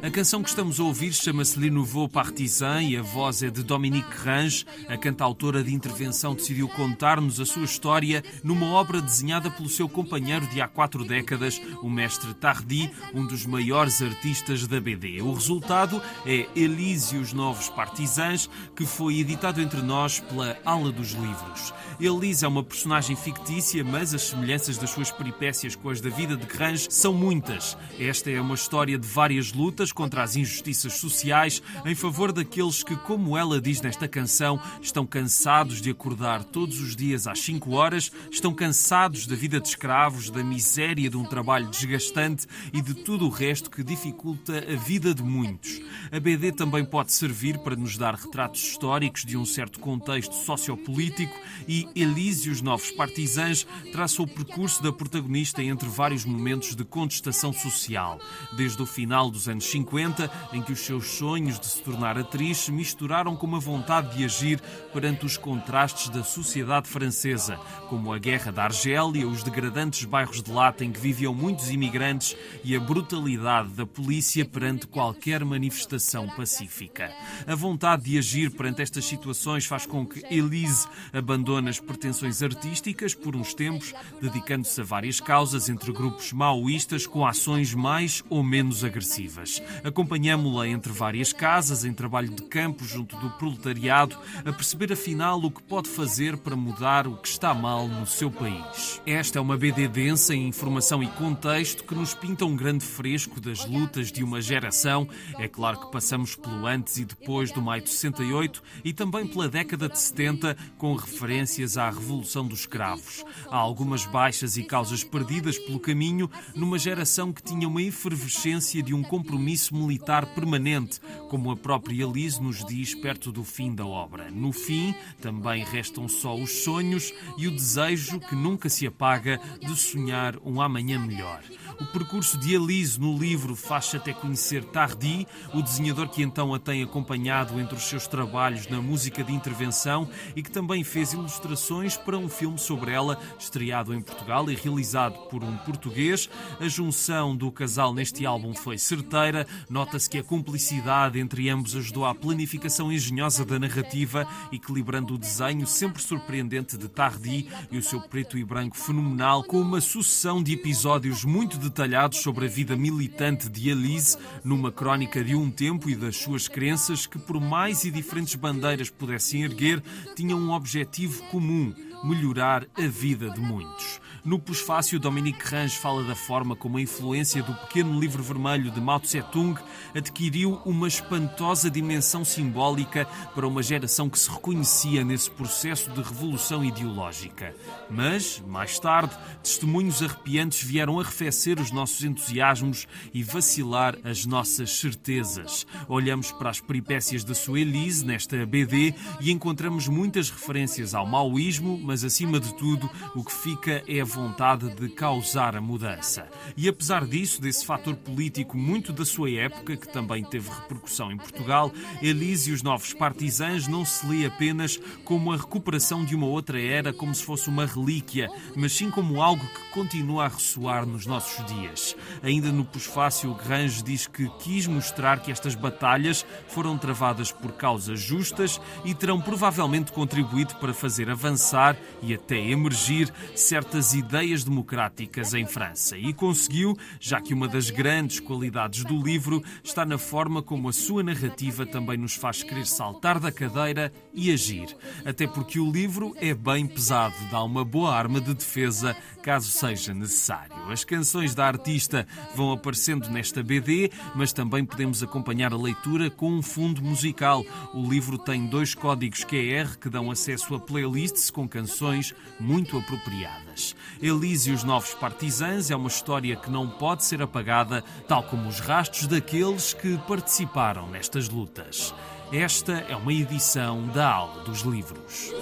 A 0.00 0.10
canção 0.10 0.40
que 0.40 0.48
estamos 0.48 0.78
a 0.78 0.84
ouvir 0.84 1.12
chama-se 1.12 1.58
Le 1.58 1.70
Nouveau 1.70 2.08
Partisan 2.08 2.80
e 2.82 2.96
a 2.96 3.02
voz 3.02 3.42
é 3.42 3.50
de 3.50 3.64
Dominique 3.64 4.16
Range. 4.16 4.64
A 4.88 4.96
cantautora 4.96 5.64
de 5.64 5.74
intervenção 5.74 6.36
decidiu 6.36 6.68
contar-nos 6.68 7.40
a 7.40 7.46
sua 7.46 7.64
história 7.64 8.22
numa 8.44 8.66
obra 8.66 9.00
desenhada 9.00 9.50
pelo 9.50 9.68
seu 9.68 9.88
companheiro 9.88 10.46
de 10.46 10.60
há 10.60 10.68
quatro 10.68 11.04
décadas, 11.04 11.60
o 11.82 11.90
mestre 11.90 12.32
Tardy, 12.32 12.92
um 13.12 13.26
dos 13.26 13.44
maiores 13.44 14.00
artistas 14.00 14.68
da 14.68 14.80
BD. 14.80 15.20
O 15.20 15.32
resultado 15.32 16.00
é 16.24 16.46
Elise 16.54 17.16
e 17.16 17.18
os 17.18 17.32
Novos 17.32 17.68
Partisans, 17.68 18.48
que 18.76 18.86
foi 18.86 19.18
editado 19.18 19.60
entre 19.60 19.82
nós 19.82 20.20
pela 20.20 20.56
Ala 20.64 20.92
dos 20.92 21.10
Livros. 21.10 21.74
Elise 21.98 22.44
é 22.44 22.48
uma 22.48 22.62
personagem 22.62 23.16
fictícia, 23.16 23.82
mas 23.82 24.14
as 24.14 24.22
semelhanças 24.22 24.78
das 24.78 24.90
suas 24.90 25.10
peripécias 25.10 25.74
com 25.74 25.90
as 25.90 26.00
da 26.00 26.10
vida 26.10 26.36
de 26.36 26.46
Grange 26.46 26.86
são 26.88 27.12
muitas. 27.12 27.76
Esta 27.98 28.30
é 28.30 28.43
uma 28.44 28.54
história 28.54 28.98
de 28.98 29.06
várias 29.06 29.52
lutas 29.52 29.90
contra 29.90 30.22
as 30.22 30.36
injustiças 30.36 30.94
sociais 30.94 31.62
em 31.84 31.94
favor 31.94 32.30
daqueles 32.30 32.82
que, 32.82 32.94
como 32.96 33.36
ela 33.36 33.60
diz 33.60 33.80
nesta 33.80 34.06
canção, 34.06 34.60
estão 34.82 35.06
cansados 35.06 35.80
de 35.80 35.90
acordar 35.90 36.44
todos 36.44 36.78
os 36.78 36.94
dias 36.94 37.26
às 37.26 37.40
5 37.40 37.72
horas, 37.72 38.12
estão 38.30 38.52
cansados 38.52 39.26
da 39.26 39.34
vida 39.34 39.58
de 39.58 39.68
escravos, 39.68 40.28
da 40.28 40.44
miséria 40.44 41.08
de 41.08 41.16
um 41.16 41.24
trabalho 41.24 41.68
desgastante 41.68 42.46
e 42.72 42.82
de 42.82 42.94
tudo 42.94 43.26
o 43.26 43.30
resto 43.30 43.70
que 43.70 43.82
dificulta 43.82 44.58
a 44.58 44.76
vida 44.76 45.14
de 45.14 45.22
muitos. 45.22 45.80
A 46.12 46.20
BD 46.20 46.52
também 46.52 46.84
pode 46.84 47.12
servir 47.12 47.58
para 47.58 47.74
nos 47.74 47.96
dar 47.96 48.14
retratos 48.14 48.62
históricos 48.62 49.24
de 49.24 49.36
um 49.36 49.46
certo 49.46 49.80
contexto 49.80 50.34
sociopolítico 50.34 51.34
e 51.66 51.88
Elise 51.94 52.50
os 52.50 52.60
Novos 52.60 52.90
Partisans 52.90 53.66
traça 53.90 54.22
o 54.22 54.26
percurso 54.26 54.82
da 54.82 54.92
protagonista 54.92 55.62
entre 55.62 55.88
vários 55.88 56.24
momentos 56.24 56.74
de 56.74 56.84
contestação 56.84 57.52
social. 57.52 58.20
Desde 58.52 58.80
o 58.82 58.86
final 58.86 59.30
dos 59.30 59.48
anos 59.48 59.64
50, 59.64 60.30
em 60.52 60.62
que 60.62 60.72
os 60.72 60.80
seus 60.80 61.06
sonhos 61.06 61.58
de 61.58 61.66
se 61.66 61.82
tornar 61.82 62.18
atriz 62.18 62.58
se 62.58 62.72
misturaram 62.72 63.36
com 63.36 63.46
uma 63.46 63.60
vontade 63.60 64.16
de 64.16 64.24
agir 64.24 64.60
perante 64.92 65.26
os 65.26 65.36
contrastes 65.36 66.08
da 66.08 66.22
sociedade 66.22 66.88
francesa, 66.88 67.56
como 67.88 68.12
a 68.12 68.18
Guerra 68.18 68.52
da 68.52 68.64
Argélia, 68.64 69.26
os 69.26 69.42
degradantes 69.42 70.04
bairros 70.04 70.42
de 70.42 70.50
lata 70.50 70.84
em 70.84 70.92
que 70.92 71.00
viviam 71.00 71.34
muitos 71.34 71.70
imigrantes 71.70 72.36
e 72.62 72.74
a 72.76 72.80
brutalidade 72.80 73.70
da 73.70 73.86
polícia 73.86 74.44
perante 74.44 74.86
qualquer 74.86 75.44
manifestação 75.44 76.28
pacífica. 76.28 77.12
A 77.46 77.54
vontade 77.54 78.04
de 78.04 78.18
agir 78.18 78.50
perante 78.50 78.82
estas 78.82 79.04
situações 79.04 79.66
faz 79.66 79.86
com 79.86 80.06
que 80.06 80.24
Elise 80.32 80.86
abandone 81.12 81.68
as 81.68 81.80
pretensões 81.80 82.42
artísticas 82.42 83.14
por 83.14 83.36
uns 83.36 83.54
tempos, 83.54 83.94
dedicando-se 84.20 84.80
a 84.80 84.84
várias 84.84 85.20
causas 85.20 85.68
entre 85.68 85.92
grupos 85.92 86.32
maoístas 86.32 87.06
com 87.06 87.26
ações 87.26 87.74
mais 87.74 88.20
ou 88.28 88.42
menos 88.42 88.84
agressivas. 88.84 89.62
Acompanhamos-la 89.82 90.68
entre 90.68 90.92
várias 90.92 91.32
casas, 91.32 91.84
em 91.84 91.92
trabalho 91.92 92.30
de 92.30 92.42
campo 92.44 92.84
junto 92.84 93.16
do 93.16 93.30
proletariado, 93.30 94.16
a 94.44 94.52
perceber 94.52 94.92
afinal 94.92 95.38
o 95.38 95.50
que 95.50 95.62
pode 95.62 95.88
fazer 95.88 96.36
para 96.36 96.56
mudar 96.56 97.06
o 97.06 97.16
que 97.16 97.28
está 97.28 97.54
mal 97.54 97.86
no 97.88 98.06
seu 98.06 98.30
país. 98.30 99.00
Esta 99.06 99.38
é 99.38 99.42
uma 99.42 99.56
BD 99.56 99.88
densa 99.88 100.34
em 100.34 100.48
informação 100.48 101.02
e 101.02 101.06
contexto 101.08 101.84
que 101.84 101.94
nos 101.94 102.14
pinta 102.14 102.44
um 102.44 102.56
grande 102.56 102.84
fresco 102.84 103.40
das 103.40 103.64
lutas 103.66 104.10
de 104.10 104.22
uma 104.22 104.40
geração. 104.40 105.08
É 105.38 105.48
claro 105.48 105.80
que 105.80 105.92
passamos 105.92 106.36
pelo 106.36 106.66
antes 106.66 106.98
e 106.98 107.04
depois 107.04 107.50
do 107.50 107.62
maio 107.62 107.82
de 107.82 107.90
68 107.90 108.62
e 108.84 108.92
também 108.92 109.26
pela 109.26 109.48
década 109.48 109.88
de 109.88 109.98
70, 109.98 110.56
com 110.78 110.94
referências 110.94 111.76
à 111.76 111.90
Revolução 111.90 112.46
dos 112.46 112.60
Escravos. 112.60 113.24
Há 113.48 113.56
algumas 113.56 114.06
baixas 114.06 114.56
e 114.56 114.62
causas 114.62 115.04
perdidas 115.04 115.58
pelo 115.58 115.80
caminho 115.80 116.30
numa 116.54 116.78
geração 116.78 117.32
que 117.32 117.42
tinha 117.42 117.68
uma 117.68 117.82
efervescência 118.04 118.82
de 118.82 118.92
um 118.92 119.02
compromisso 119.02 119.74
militar 119.74 120.26
permanente, 120.34 121.00
como 121.30 121.50
a 121.50 121.56
própria 121.56 122.02
Elise 122.04 122.42
nos 122.42 122.62
diz 122.62 122.94
perto 122.94 123.32
do 123.32 123.42
fim 123.42 123.74
da 123.74 123.86
obra. 123.86 124.30
No 124.30 124.52
fim, 124.52 124.94
também 125.22 125.64
restam 125.64 126.06
só 126.06 126.36
os 126.36 126.62
sonhos 126.62 127.14
e 127.38 127.48
o 127.48 127.50
desejo 127.50 128.20
que 128.20 128.34
nunca 128.34 128.68
se 128.68 128.86
apaga 128.86 129.40
de 129.58 129.74
sonhar 129.74 130.36
um 130.44 130.60
amanhã 130.60 130.98
melhor. 130.98 131.40
O 131.80 131.86
percurso 131.86 132.38
de 132.38 132.54
Elise 132.54 133.00
no 133.00 133.18
livro 133.18 133.56
faz-se 133.56 133.96
até 133.96 134.12
conhecer 134.12 134.62
Tardy, 134.64 135.26
o 135.52 135.60
desenhador 135.60 136.08
que 136.08 136.22
então 136.22 136.54
a 136.54 136.58
tem 136.58 136.82
acompanhado 136.82 137.58
entre 137.58 137.76
os 137.76 137.84
seus 137.84 138.06
trabalhos 138.06 138.68
na 138.68 138.80
música 138.80 139.24
de 139.24 139.32
intervenção 139.32 140.08
e 140.36 140.42
que 140.42 140.50
também 140.50 140.84
fez 140.84 141.12
ilustrações 141.14 141.96
para 141.96 142.16
um 142.16 142.28
filme 142.28 142.58
sobre 142.58 142.92
ela, 142.92 143.18
estreado 143.38 143.92
em 143.92 144.00
Portugal 144.00 144.48
e 144.50 144.54
realizado 144.54 145.18
por 145.28 145.42
um 145.42 145.56
português. 145.58 146.28
A 146.60 146.68
junção 146.68 147.34
do 147.34 147.50
casal 147.50 147.93
neste 147.94 148.26
álbum 148.26 148.52
foi 148.52 148.76
certeira. 148.76 149.46
Nota-se 149.70 150.10
que 150.10 150.18
a 150.18 150.22
cumplicidade 150.24 151.18
entre 151.18 151.48
ambos 151.48 151.76
ajudou 151.76 152.04
à 152.04 152.14
planificação 152.14 152.92
engenhosa 152.92 153.44
da 153.44 153.58
narrativa, 153.58 154.26
equilibrando 154.52 155.14
o 155.14 155.18
desenho 155.18 155.66
sempre 155.66 156.02
surpreendente 156.02 156.76
de 156.76 156.88
Tardy 156.88 157.48
e 157.70 157.78
o 157.78 157.82
seu 157.82 158.00
preto 158.00 158.36
e 158.36 158.44
branco 158.44 158.76
fenomenal, 158.76 159.44
com 159.44 159.60
uma 159.60 159.80
sucessão 159.80 160.42
de 160.42 160.52
episódios 160.52 161.24
muito 161.24 161.56
detalhados 161.56 162.18
sobre 162.18 162.46
a 162.46 162.48
vida 162.48 162.76
militante 162.76 163.48
de 163.48 163.70
Elise, 163.70 164.18
numa 164.42 164.72
crónica 164.72 165.22
de 165.22 165.34
um 165.34 165.50
tempo 165.50 165.88
e 165.88 165.94
das 165.94 166.16
suas 166.16 166.48
crenças 166.48 167.06
que, 167.06 167.18
por 167.18 167.40
mais 167.40 167.84
e 167.84 167.90
diferentes 167.90 168.34
bandeiras 168.34 168.90
pudessem 168.90 169.42
erguer, 169.44 169.82
tinham 170.16 170.38
um 170.38 170.50
objetivo 170.50 171.22
comum: 171.30 171.72
melhorar 172.02 172.66
a 172.76 172.86
vida 172.86 173.30
de 173.30 173.40
muitos. 173.40 174.00
No 174.24 174.38
pós-fácil, 174.38 174.98
Dominique 174.98 175.44
Range 175.44 175.76
fala 175.76 176.02
da 176.02 176.14
forma 176.14 176.56
como 176.56 176.78
a 176.78 176.80
influência 176.80 177.42
do 177.42 177.52
pequeno 177.52 178.00
livro 178.00 178.22
vermelho 178.22 178.70
de 178.70 178.80
Mao 178.80 178.98
Tse-tung 178.98 179.60
adquiriu 179.94 180.62
uma 180.64 180.88
espantosa 180.88 181.70
dimensão 181.70 182.24
simbólica 182.24 183.06
para 183.34 183.46
uma 183.46 183.62
geração 183.62 184.08
que 184.08 184.18
se 184.18 184.30
reconhecia 184.30 185.04
nesse 185.04 185.30
processo 185.30 185.90
de 185.90 186.00
revolução 186.00 186.64
ideológica. 186.64 187.54
Mas, 187.90 188.42
mais 188.46 188.78
tarde, 188.78 189.14
testemunhos 189.42 190.02
arrepiantes 190.02 190.62
vieram 190.62 190.98
arrefecer 190.98 191.60
os 191.60 191.70
nossos 191.70 192.02
entusiasmos 192.02 192.88
e 193.12 193.22
vacilar 193.22 193.94
as 194.02 194.24
nossas 194.24 194.70
certezas. 194.78 195.66
Olhamos 195.86 196.32
para 196.32 196.48
as 196.48 196.60
peripécias 196.60 197.24
da 197.24 197.34
sua 197.34 197.60
Elise 197.60 198.06
nesta 198.06 198.46
BD 198.46 198.94
e 199.20 199.30
encontramos 199.30 199.86
muitas 199.86 200.30
referências 200.30 200.94
ao 200.94 201.06
maoísmo, 201.06 201.78
mas 201.78 202.02
acima 202.04 202.40
de 202.40 202.54
tudo, 202.54 202.88
o 203.14 203.22
que 203.22 203.32
fica 203.32 203.84
é 203.86 204.00
a 204.00 204.13
vontade 204.14 204.70
de 204.76 204.88
causar 204.90 205.56
a 205.56 205.60
mudança. 205.60 206.28
E 206.56 206.68
apesar 206.68 207.04
disso, 207.04 207.42
desse 207.42 207.66
fator 207.66 207.96
político 207.96 208.56
muito 208.56 208.92
da 208.92 209.04
sua 209.04 209.28
época, 209.32 209.76
que 209.76 209.88
também 209.88 210.22
teve 210.22 210.48
repercussão 210.48 211.10
em 211.10 211.16
Portugal, 211.16 211.72
Elise 212.00 212.50
e 212.50 212.54
os 212.54 212.62
Novos 212.62 212.94
Partisãs 212.94 213.66
não 213.66 213.84
se 213.84 214.06
lê 214.06 214.24
apenas 214.24 214.78
como 215.04 215.32
a 215.32 215.36
recuperação 215.36 216.04
de 216.04 216.14
uma 216.14 216.26
outra 216.26 216.60
era, 216.60 216.92
como 216.92 217.12
se 217.12 217.24
fosse 217.24 217.48
uma 217.48 217.66
relíquia, 217.66 218.30
mas 218.54 218.72
sim 218.72 218.88
como 218.88 219.20
algo 219.20 219.44
que 219.44 219.70
continua 219.72 220.26
a 220.26 220.28
ressoar 220.28 220.86
nos 220.86 221.06
nossos 221.06 221.44
dias. 221.46 221.96
Ainda 222.22 222.52
no 222.52 222.64
pós-fácil, 222.64 223.34
Grange 223.34 223.82
diz 223.82 224.06
que 224.06 224.28
quis 224.38 224.68
mostrar 224.68 225.20
que 225.20 225.32
estas 225.32 225.56
batalhas 225.56 226.24
foram 226.46 226.78
travadas 226.78 227.32
por 227.32 227.52
causas 227.52 228.00
justas 228.00 228.60
e 228.84 228.94
terão 228.94 229.20
provavelmente 229.20 229.90
contribuído 229.90 230.54
para 230.56 230.72
fazer 230.72 231.10
avançar 231.10 231.76
e 232.00 232.14
até 232.14 232.38
emergir 232.38 233.12
certas 233.34 233.92
ideias 233.92 234.03
ideias 234.04 234.44
democráticas 234.44 235.32
em 235.32 235.46
França 235.46 235.96
e 235.96 236.12
conseguiu, 236.12 236.76
já 237.00 237.22
que 237.22 237.32
uma 237.32 237.48
das 237.48 237.70
grandes 237.70 238.20
qualidades 238.20 238.84
do 238.84 239.02
livro 239.02 239.42
está 239.62 239.86
na 239.86 239.96
forma 239.96 240.42
como 240.42 240.68
a 240.68 240.72
sua 240.72 241.02
narrativa 241.02 241.64
também 241.64 241.96
nos 241.96 242.14
faz 242.14 242.42
querer 242.42 242.66
saltar 242.66 243.18
da 243.18 243.32
cadeira 243.32 243.90
e 244.12 244.30
agir. 244.30 244.76
Até 245.06 245.26
porque 245.26 245.58
o 245.58 245.70
livro 245.70 246.14
é 246.20 246.34
bem 246.34 246.66
pesado, 246.66 247.14
dá 247.30 247.42
uma 247.42 247.64
boa 247.64 247.94
arma 247.94 248.20
de 248.20 248.34
defesa 248.34 248.94
caso 249.22 249.50
seja 249.50 249.94
necessário. 249.94 250.54
As 250.70 250.84
canções 250.84 251.34
da 251.34 251.46
artista 251.46 252.06
vão 252.34 252.52
aparecendo 252.52 253.08
nesta 253.08 253.42
BD, 253.42 253.90
mas 254.14 254.34
também 254.34 254.66
podemos 254.66 255.02
acompanhar 255.02 255.54
a 255.54 255.56
leitura 255.56 256.10
com 256.10 256.30
um 256.30 256.42
fundo 256.42 256.82
musical. 256.82 257.42
O 257.72 257.88
livro 257.88 258.18
tem 258.18 258.46
dois 258.46 258.74
códigos 258.74 259.24
QR 259.24 259.78
que 259.80 259.88
dão 259.88 260.10
acesso 260.10 260.54
a 260.54 260.60
playlists 260.60 261.30
com 261.30 261.48
canções 261.48 262.14
muito 262.38 262.76
apropriadas. 262.76 263.74
Elise 264.02 264.50
e 264.50 264.52
os 264.52 264.64
Novos 264.64 264.94
Partisãs 264.94 265.70
é 265.70 265.76
uma 265.76 265.88
história 265.88 266.36
que 266.36 266.50
não 266.50 266.68
pode 266.68 267.04
ser 267.04 267.22
apagada, 267.22 267.82
tal 268.08 268.22
como 268.22 268.48
os 268.48 268.60
rastros 268.60 269.06
daqueles 269.06 269.72
que 269.72 269.96
participaram 270.06 270.88
nestas 270.88 271.28
lutas. 271.28 271.94
Esta 272.32 272.72
é 272.88 272.96
uma 272.96 273.12
edição 273.12 273.86
da 273.88 274.10
Aula 274.10 274.42
dos 274.44 274.62
Livros. 274.62 275.32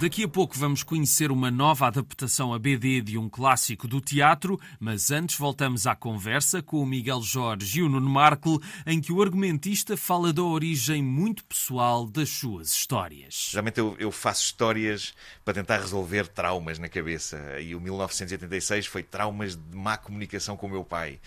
Daqui 0.00 0.24
a 0.24 0.28
pouco 0.28 0.56
vamos 0.56 0.82
conhecer 0.82 1.30
uma 1.30 1.50
nova 1.50 1.86
adaptação 1.86 2.54
a 2.54 2.58
BD 2.58 3.02
de 3.02 3.18
um 3.18 3.28
clássico 3.28 3.86
do 3.86 4.00
teatro, 4.00 4.58
mas 4.78 5.10
antes 5.10 5.36
voltamos 5.36 5.86
à 5.86 5.94
conversa 5.94 6.62
com 6.62 6.80
o 6.80 6.86
Miguel 6.86 7.20
Jorge 7.20 7.80
e 7.80 7.82
o 7.82 7.88
Nuno 7.90 8.08
Markle, 8.08 8.60
em 8.86 8.98
que 8.98 9.12
o 9.12 9.20
argumentista 9.20 9.98
fala 9.98 10.32
da 10.32 10.42
origem 10.42 11.02
muito 11.02 11.44
pessoal 11.44 12.06
das 12.06 12.30
suas 12.30 12.70
histórias. 12.70 13.48
Geralmente 13.50 13.76
eu, 13.76 13.94
eu 13.98 14.10
faço 14.10 14.42
histórias 14.42 15.12
para 15.44 15.52
tentar 15.52 15.76
resolver 15.76 16.28
traumas 16.28 16.78
na 16.78 16.88
cabeça. 16.88 17.60
E 17.60 17.74
o 17.74 17.80
1986 17.82 18.86
foi 18.86 19.02
traumas 19.02 19.54
de 19.54 19.76
má 19.76 19.98
comunicação 19.98 20.56
com 20.56 20.66
o 20.66 20.70
meu 20.70 20.82
pai. 20.82 21.20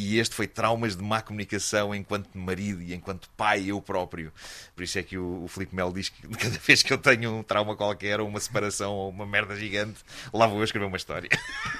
E 0.00 0.16
este 0.20 0.32
foi 0.32 0.46
traumas 0.46 0.94
de 0.94 1.02
má 1.02 1.20
comunicação 1.20 1.92
enquanto 1.92 2.28
marido 2.32 2.80
e 2.80 2.94
enquanto 2.94 3.28
pai 3.30 3.64
eu 3.66 3.82
próprio. 3.82 4.32
Por 4.76 4.84
isso 4.84 4.96
é 4.96 5.02
que 5.02 5.18
o, 5.18 5.42
o 5.42 5.48
Filipe 5.48 5.74
Melo 5.74 5.92
diz 5.92 6.08
que 6.08 6.22
cada 6.38 6.56
vez 6.56 6.84
que 6.84 6.92
eu 6.92 6.98
tenho 6.98 7.34
um 7.34 7.42
trauma 7.42 7.74
qualquer, 7.74 8.20
ou 8.20 8.28
uma 8.28 8.38
separação, 8.38 8.92
ou 8.92 9.10
uma 9.10 9.26
merda 9.26 9.56
gigante, 9.56 9.98
lá 10.32 10.46
vou 10.46 10.58
eu 10.58 10.64
escrever 10.64 10.86
uma 10.86 10.96
história. 10.96 11.28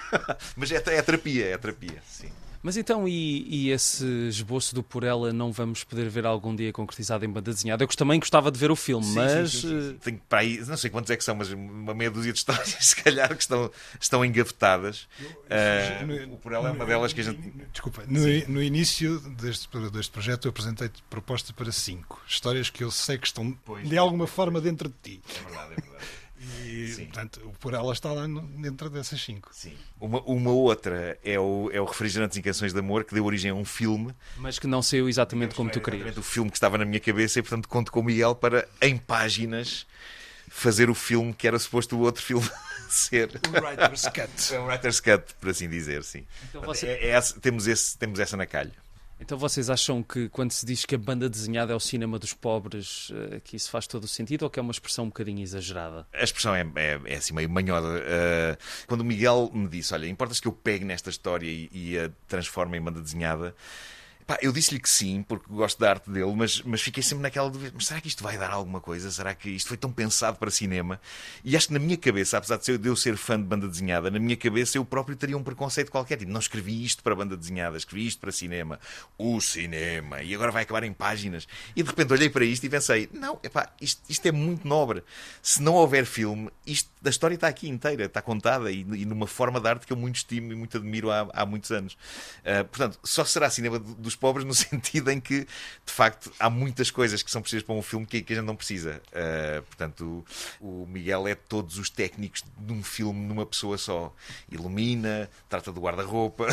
Mas 0.57 0.73
é, 0.73 0.79
é 0.79 1.01
terapia, 1.01 1.47
é 1.47 1.57
terapia, 1.57 2.03
sim. 2.09 2.33
Mas 2.63 2.77
então, 2.77 3.07
e, 3.07 3.47
e, 3.49 3.71
esse 3.71 4.05
esboço 4.29 4.75
do 4.75 4.83
Por 4.83 5.05
Ela 5.05 5.33
não 5.33 5.53
vamos 5.53 5.85
poder 5.85 6.09
ver 6.09 6.27
algum 6.27 6.55
dia 6.55 6.73
concretizado 6.73 7.25
em 7.25 7.29
banda 7.29 7.53
desenhada? 7.53 7.85
Eu 7.85 7.89
também 7.89 8.19
gostava 8.19 8.51
de 8.51 8.59
ver 8.59 8.71
o 8.71 8.77
filme, 8.77 9.07
sim, 9.07 9.15
mas. 9.15 9.51
Sim, 9.53 9.61
sim, 9.61 9.83
sim. 9.91 9.99
Tenho 10.03 10.21
para 10.29 10.41
aí, 10.41 10.59
não 10.67 10.77
sei 10.77 10.91
quantos 10.91 11.11
é 11.11 11.17
que 11.17 11.25
são, 11.25 11.35
mas 11.35 11.51
uma 11.53 11.95
meia 11.95 12.11
dúzia 12.11 12.33
de 12.33 12.39
histórias, 12.39 12.69
se 12.81 12.97
calhar, 12.97 13.29
que 13.29 13.43
estão, 13.43 13.71
estão 14.01 14.25
engavetadas. 14.25 15.09
Uh, 15.21 16.35
o 16.35 16.37
Por 16.37 16.53
Ela 16.53 16.69
é 16.69 16.73
uma 16.73 16.85
delas 16.85 17.13
que 17.13 17.21
a 17.21 17.25
gente. 17.25 17.39
Desculpa, 17.73 18.03
no, 18.07 18.21
no 18.49 18.63
início 18.63 19.21
deste, 19.21 19.69
deste 19.91 20.13
projeto 20.13 20.47
eu 20.47 20.51
apresentei 20.51 20.91
proposta 21.09 21.53
para 21.53 21.71
cinco 21.71 22.21
histórias 22.27 22.71
que 22.71 22.83
eu 22.83 22.91
sei 22.91 23.19
que 23.19 23.27
estão 23.27 23.57
pois, 23.65 23.89
de 23.89 23.97
alguma 23.97 24.27
forma 24.27 24.61
dentro 24.61 24.89
de 24.89 24.95
ti. 25.03 25.23
É 25.29 25.45
verdade, 25.45 25.73
é 25.73 25.81
verdade. 25.81 26.05
E, 26.41 26.89
Sim. 26.89 27.07
portanto, 27.07 27.53
por 27.59 27.75
ela 27.75 27.93
está 27.93 28.13
lá 28.13 28.27
dentro 28.27 28.89
dessas 28.89 29.21
cinco. 29.21 29.51
Sim. 29.53 29.73
Uma, 30.01 30.21
uma 30.23 30.51
outra 30.51 31.19
é 31.25 31.39
o, 31.39 31.69
é 31.73 31.81
o 31.81 31.85
Refrigerantes 31.85 32.37
e 32.37 32.43
Canções 32.43 32.73
de 32.73 32.79
Amor, 32.79 33.05
que 33.05 33.15
deu 33.15 33.25
origem 33.25 33.51
a 33.51 33.55
um 33.55 33.65
filme. 33.65 34.15
Mas 34.37 34.59
que 34.59 34.67
não 34.67 34.81
saiu 34.81 35.09
exatamente 35.09 35.55
como 35.55 35.71
tu 35.71 35.81
querias. 35.81 36.17
O 36.17 36.23
filme 36.23 36.51
que 36.51 36.57
estava 36.57 36.79
na 36.79 36.85
minha 36.85 37.01
cabeça 37.01 37.39
e, 37.39 37.43
portanto, 37.43 37.69
conto 37.69 37.91
com 37.91 38.01
o 38.01 38.05
Miguel 38.05 38.35
para, 38.35 38.69
em 38.81 38.97
páginas, 38.97 39.87
fazer 40.49 40.89
o 40.89 40.95
filme 40.95 41.35
que 41.35 41.47
era 41.47 41.59
suposto 41.59 41.97
o 41.97 42.01
outro 42.01 42.23
filme 42.23 42.49
ser. 42.89 43.41
O 43.49 43.65
Writer's 43.65 44.03
Cut. 44.03 44.55
É 44.55 44.59
o 44.61 44.67
Writer's 44.67 45.01
Cut, 45.01 45.35
por 45.41 45.51
assim 45.51 45.69
dizer, 45.69 46.05
sim. 46.05 46.25
Então 46.49 46.63
você... 46.63 46.87
é, 46.87 47.11
é, 47.11 47.21
temos, 47.41 47.67
esse, 47.67 47.99
temos 47.99 48.21
essa 48.21 48.37
na 48.37 48.47
calha. 48.47 48.73
Então 49.21 49.37
vocês 49.37 49.69
acham 49.69 50.03
que 50.03 50.29
quando 50.29 50.53
se 50.53 50.65
diz 50.65 50.85
que 50.85 50.95
a 50.95 50.99
banda 50.99 51.29
desenhada 51.29 51.73
é 51.73 51.77
o 51.77 51.81
cinema 51.81 52.19
dos 52.19 52.33
pobres, 52.33 53.13
eh, 53.13 53.41
que 53.43 53.57
isso 53.57 53.71
faz 53.71 53.87
todo 53.87 54.05
o 54.05 54.09
sentido 54.09 54.45
ou 54.45 54.51
que 54.51 54.59
é 54.59 54.63
uma 54.63 54.71
expressão 54.71 55.07
um 55.07 55.09
bocadinho 55.09 55.43
exagerada? 55.43 56.07
A 56.13 56.23
expressão 56.23 56.55
é, 56.55 56.65
é, 56.77 57.01
é 57.05 57.17
assim 57.17 57.35
meio 57.35 57.51
manhosa. 57.51 57.89
Uh, 57.89 58.87
quando 58.87 59.01
o 59.01 59.05
Miguel 59.05 59.51
me 59.53 59.69
disse, 59.69 59.93
olha, 59.93 60.07
importa-se 60.07 60.41
que 60.41 60.49
eu 60.49 60.53
pegue 60.53 60.85
nesta 60.85 61.11
história 61.11 61.47
e, 61.47 61.69
e 61.73 61.99
a 61.99 62.11
transforme 62.29 62.79
em 62.79 62.81
banda 62.81 63.01
desenhada, 63.01 63.55
Pá, 64.29 64.37
eu 64.43 64.53
disse-lhe 64.53 64.79
que 64.79 64.91
sim, 64.91 65.23
porque 65.23 65.47
gosto 65.49 65.81
da 65.81 65.89
arte 65.89 66.11
dele, 66.11 66.35
mas, 66.37 66.61
mas 66.61 66.83
fiquei 66.83 67.03
sempre 67.03 67.23
naquela 67.23 67.49
dúvida: 67.49 67.73
mas 67.75 67.87
será 67.87 67.99
que 67.99 68.09
isto 68.09 68.23
vai 68.23 68.37
dar 68.37 68.51
alguma 68.51 68.79
coisa? 68.79 69.11
Será 69.11 69.35
que 69.35 69.49
isto 69.49 69.69
foi 69.69 69.79
tão 69.79 69.91
pensado 69.91 70.37
para 70.37 70.51
cinema? 70.51 71.01
E 71.43 71.57
acho 71.57 71.69
que 71.69 71.73
na 71.73 71.79
minha 71.79 71.97
cabeça, 71.97 72.37
apesar 72.37 72.59
de 72.59 72.87
eu 72.87 72.95
ser 72.95 73.17
fã 73.17 73.41
de 73.41 73.47
banda 73.47 73.67
desenhada, 73.67 74.11
na 74.11 74.19
minha 74.19 74.37
cabeça 74.37 74.77
eu 74.77 74.85
próprio 74.85 75.17
teria 75.17 75.35
um 75.35 75.43
preconceito 75.43 75.91
qualquer. 75.91 76.19
Tipo, 76.19 76.31
não 76.31 76.41
escrevi 76.41 76.85
isto 76.85 77.03
para 77.03 77.15
banda 77.15 77.39
desenhada, 77.39 77.79
escrevi 77.79 78.07
isto 78.07 78.21
para 78.21 78.31
cinema. 78.31 78.79
O 79.17 79.41
cinema. 79.41 80.23
E 80.23 80.35
agora 80.35 80.53
vai 80.53 80.65
acabar 80.65 80.83
em 80.83 80.93
páginas. 80.93 81.49
E 81.75 81.83
de 81.83 81.89
repente 81.89 82.13
olhei 82.13 82.29
para 82.29 82.45
isto 82.45 82.65
e 82.65 82.69
pensei: 82.69 83.09
não, 83.11 83.41
epá, 83.43 83.73
isto, 83.81 84.03
isto 84.11 84.29
é 84.29 84.33
muito 84.33 84.69
nobre. 84.69 85.03
Se 85.41 85.63
não 85.63 85.73
houver 85.73 86.05
filme, 86.05 86.51
isto, 86.67 86.91
a 87.03 87.09
história 87.09 87.35
está 87.35 87.49
aqui 87.49 87.67
inteira, 87.67 88.05
está 88.05 88.21
contada 88.21 88.71
e, 88.71 88.81
e 88.81 89.07
numa 89.07 89.27
forma 89.27 89.59
de 89.59 89.67
arte 89.71 89.87
que 89.87 89.93
eu 89.95 89.97
muito 89.97 90.17
estimo 90.17 90.53
e 90.53 90.55
muito 90.55 90.77
admiro 90.77 91.11
há, 91.11 91.27
há 91.33 91.47
muitos 91.47 91.71
anos. 91.71 91.95
Uh, 91.95 92.63
portanto, 92.67 92.99
só 93.03 93.25
será 93.25 93.49
cinema 93.49 93.79
dos 93.79 94.18
pobres 94.19 94.45
no 94.45 94.53
sentido 94.55 95.11
em 95.11 95.21
que, 95.21 95.41
de 95.41 95.93
facto, 95.93 96.33
há 96.39 96.51
muitas 96.51 96.91
coisas 96.91 97.23
que 97.23 97.31
são 97.31 97.41
precisas 97.41 97.63
para 97.63 97.75
um 97.75 97.83
filme 97.83 98.07
que, 98.07 98.21
que 98.21 98.33
a 98.33 98.37
gente 98.37 98.45
não 98.45 98.57
precisa. 98.57 99.01
Uh, 99.09 99.63
portanto, 99.63 100.25
o, 100.61 100.83
o, 100.83 100.87
Miguel 100.87 101.27
é 101.29 101.35
todos 101.35 101.79
os 101.79 101.89
técnicos 101.89 102.45
de 102.57 102.73
um 102.73 102.83
filme 102.83 103.21
numa 103.21 103.47
pessoa 103.47 103.79
só. 103.79 104.15
Ilumina, 104.51 105.31
trata 105.49 105.73
do 105.73 105.81
guarda-roupa, 105.81 106.49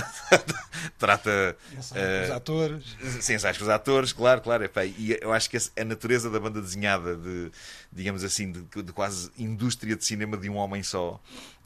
trata. 0.98 1.58
Uh, 1.74 2.26
os 2.26 2.32
atores. 2.32 2.96
Sim, 3.20 3.36
ensaios 3.36 3.58
com 3.58 3.64
os 3.64 3.70
atores, 3.70 4.14
claro, 4.14 4.42
claro. 4.42 4.64
Epá, 4.64 4.86
e 4.86 5.18
eu 5.22 5.34
acho 5.34 5.50
que 5.50 5.58
a 5.58 5.86
natureza 5.86 6.30
da 6.30 6.40
banda 6.40 6.62
desenhada, 6.62 7.16
de, 7.16 7.52
digamos 7.92 8.24
assim, 8.24 8.52
de, 8.52 8.62
de 8.62 8.94
quase 8.94 9.32
indústria 9.38 9.96
de 9.96 10.06
cinema 10.06 10.38
de 10.38 10.50
um 10.50 10.56
homem 10.56 10.84
só. 10.84 11.20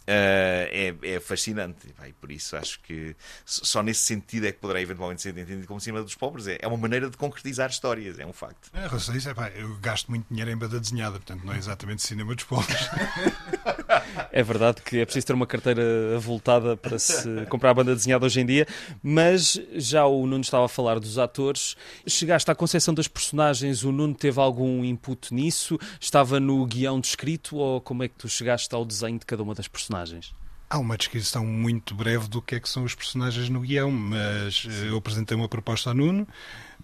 Uh, 0.10 0.66
é, 0.72 0.96
é, 1.04 1.20
fascinante. 1.20 1.94
E 2.08 2.14
por 2.14 2.32
isso 2.32 2.58
acho 2.58 2.80
que 2.82 3.16
só 3.46 3.84
nesse 3.84 4.02
sentido 4.02 4.48
é 4.48 4.52
que 4.52 4.58
poderá 4.58 4.82
eventualmente 4.82 5.22
ser 5.22 5.38
entendido 5.38 5.68
como 5.68 5.80
cima 5.80 6.02
dos 6.02 6.16
pobres. 6.16 6.48
É, 6.48 6.58
é 6.60 6.68
uma 6.68 6.78
maneira 6.78 7.12
de 7.12 7.16
concretizar 7.16 7.70
histórias, 7.70 8.18
é 8.18 8.26
um 8.26 8.34
facto. 8.34 8.72
É, 8.74 8.88
isso, 9.16 9.30
é, 9.30 9.34
pá, 9.36 9.50
eu 9.50 9.78
gasto 9.78 10.10
muito 10.10 10.26
dinheiro 10.28 10.50
em 10.50 10.58
banda 10.58 10.80
desenhada, 10.80 11.20
portanto 11.20 11.46
não 11.46 11.54
é 11.54 11.60
exatamente 11.60 12.02
cinema 12.02 12.34
dos 12.34 12.44
pobres. 12.44 12.76
É 14.32 14.44
verdade 14.44 14.82
que 14.82 15.00
é 15.00 15.06
preciso 15.06 15.28
ter 15.28 15.34
uma 15.34 15.48
carteira 15.48 15.82
avultada 16.16 16.76
para 16.76 16.98
se 17.00 17.46
comprar 17.50 17.74
banda 17.74 17.96
desenhada 17.96 18.26
hoje 18.26 18.42
em 18.42 18.46
dia, 18.46 18.68
mas 19.02 19.60
já 19.76 20.06
o 20.06 20.26
Nuno 20.26 20.42
estava 20.42 20.66
a 20.66 20.70
falar 20.70 21.00
dos 21.00 21.18
atores. 21.18 21.76
Chegaste 22.08 22.50
à 22.50 22.56
concepção 22.56 22.94
das 22.94 23.08
personagens, 23.08 23.84
o 23.84 23.92
Nuno 23.92 24.14
teve 24.14 24.40
algum 24.40 24.84
input 24.84 25.34
nisso? 25.34 25.80
Estava 26.00 26.40
no 26.40 26.66
guião 26.66 27.00
descrito 27.00 27.58
ou 27.58 27.82
como 27.82 28.04
é 28.04 28.08
que 28.08 28.16
tu 28.16 28.28
chegaste 28.28 28.74
ao 28.74 28.86
desenho 28.86 29.20
de 29.20 29.26
cada 29.26 29.44
uma 29.44 29.56
das 29.56 29.68
personagens? 29.68 30.34
Há 30.70 30.78
uma 30.78 30.96
descrição 30.96 31.46
muito 31.46 31.96
breve 31.96 32.28
do 32.28 32.42
que 32.42 32.56
é 32.56 32.60
que 32.60 32.70
são 32.70 32.84
os 32.84 32.94
personagens 32.94 33.50
no 33.50 33.62
guião, 33.62 33.90
mas 33.90 34.68
eh, 34.70 34.90
eu 34.90 34.98
apresentei 34.98 35.36
uma 35.36 35.48
proposta 35.48 35.90
a 35.90 35.94
Nuno. 35.94 36.28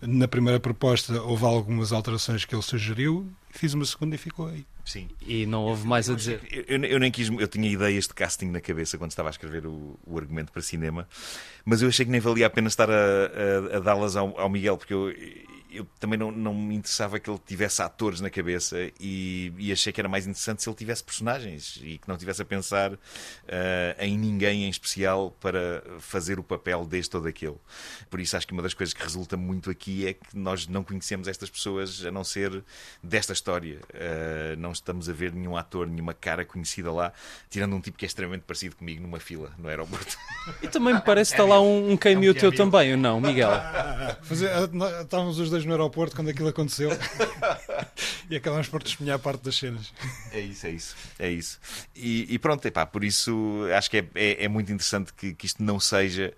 Na 0.02 0.28
primeira 0.28 0.60
proposta 0.60 1.22
houve 1.22 1.46
algumas 1.46 1.92
alterações 1.92 2.46
que 2.46 2.56
ele 2.56 2.64
sugeriu, 2.64 3.32
fiz 3.52 3.74
uma 3.74 3.86
segunda 3.86 4.16
e 4.16 4.18
ficou 4.18 4.48
aí. 4.48 4.66
Sim. 4.84 5.08
E 5.22 5.46
não 5.46 5.64
houve 5.64 5.86
mais 5.88 6.10
a 6.10 6.16
dizer. 6.16 6.42
Eu, 6.52 6.64
eu, 6.68 6.84
eu, 6.86 7.00
nem 7.00 7.12
quis, 7.12 7.30
eu 7.30 7.48
tinha 7.48 7.70
ideias 7.70 8.08
de 8.08 8.14
casting 8.14 8.48
na 8.48 8.60
cabeça 8.60 8.98
quando 8.98 9.12
estava 9.12 9.30
a 9.30 9.32
escrever 9.32 9.66
o, 9.66 10.00
o 10.06 10.18
argumento 10.18 10.52
para 10.52 10.62
cinema, 10.62 11.08
mas 11.64 11.82
eu 11.82 11.88
achei 11.88 12.06
que 12.06 12.12
nem 12.12 12.20
valia 12.20 12.48
a 12.48 12.50
pena 12.50 12.68
estar 12.68 12.90
a, 12.90 12.94
a, 12.94 13.78
a 13.78 13.80
dá-las 13.80 14.16
ao, 14.16 14.40
ao 14.40 14.50
Miguel, 14.50 14.78
porque 14.78 14.94
eu, 14.94 15.12
eu 15.76 15.88
também 16.00 16.18
não, 16.18 16.32
não 16.32 16.54
me 16.54 16.76
interessava 16.76 17.20
que 17.20 17.30
ele 17.30 17.40
tivesse 17.46 17.82
atores 17.82 18.22
na 18.22 18.30
cabeça 18.30 18.78
e, 19.00 19.52
e, 19.58 19.72
achei 19.72 19.92
que 19.92 20.00
era 20.00 20.08
mais 20.08 20.26
interessante 20.26 20.64
se 20.64 20.70
ele 20.70 20.76
tivesse 20.76 21.04
personagens 21.04 21.80
e 21.84 21.98
que 21.98 22.08
não 22.08 22.18
tivesse 22.18 22.42
a 22.42 22.46
pensar 22.46 22.94
uh, 22.94 22.98
em 24.00 24.18
ninguém 24.18 24.66
em 24.66 24.70
especial 24.70 25.32
para 25.40 25.84
fazer 26.00 26.40
o 26.40 26.44
papel 26.44 26.86
deste 26.86 27.16
ou 27.16 27.22
daquele. 27.22 27.58
Por 28.10 28.20
isso 28.20 28.38
acho 28.38 28.48
que 28.48 28.54
uma 28.54 28.62
das 28.62 28.74
coisas 28.74 28.94
que 28.94 29.02
resulta 29.02 29.36
muito 29.36 29.70
aqui 29.70 30.08
é 30.08 30.14
que 30.14 30.38
nós 30.38 30.68
não 30.68 30.84
conhecemos 30.84 31.28
estas 31.28 31.50
pessoas 31.50 32.06
a 32.06 32.12
não 32.12 32.24
ser 32.24 32.64
desta 33.04 33.34
história. 33.34 33.80
Uh, 33.94 34.56
não 34.58 34.72
estamos 34.72 35.10
a 35.10 35.14
ver 35.14 35.34
nenhum 35.34 35.58
ator, 35.58 35.88
nenhuma 35.88 36.14
cara 36.14 36.46
conhecida 36.46 36.92
lá, 36.92 37.12
tirando 37.50 37.76
um 37.76 37.82
tipo 37.82 37.98
que 37.98 38.06
é 38.06 38.08
extremamente 38.08 38.44
parecido 38.44 38.76
comigo 38.76 39.02
numa 39.02 39.20
fila 39.20 39.52
no 39.58 39.68
aeroporto. 39.68 40.18
E 40.62 40.68
também 40.68 40.94
me 40.94 41.02
parece 41.02 41.32
que 41.32 41.42
está 41.42 41.50
lá 41.50 41.60
um, 41.62 41.92
um 41.92 41.98
cameo 41.98 42.34
teu 42.34 42.52
também, 42.52 42.92
ou 42.92 42.98
não, 42.98 43.20
Miguel? 43.20 43.50
Fazer, 44.22 44.50
estávamos 45.02 45.40
os 45.40 45.50
dois 45.50 45.65
no 45.66 45.74
aeroporto 45.74 46.16
quando 46.16 46.30
aquilo 46.30 46.50
aconteceu 46.50 46.90
e 48.30 48.36
acabamos 48.36 48.68
por 48.68 48.82
testemunhar 48.82 49.20
parte 49.20 49.44
das 49.44 49.56
cenas. 49.56 49.94
É 50.32 50.40
isso, 50.40 50.68
é 50.68 50.70
isso. 50.72 50.96
É 51.20 51.30
isso. 51.30 51.60
E, 51.96 52.34
e 52.34 52.40
pronto, 52.40 52.66
epá, 52.66 52.86
por 52.86 53.04
isso 53.04 53.66
acho 53.76 53.90
que 53.90 53.98
é, 53.98 54.08
é, 54.16 54.46
é 54.46 54.48
muito 54.48 54.72
interessante 54.72 55.14
que, 55.14 55.34
que, 55.34 55.46
isto 55.46 55.64
não 55.64 55.80
seja. 55.80 56.34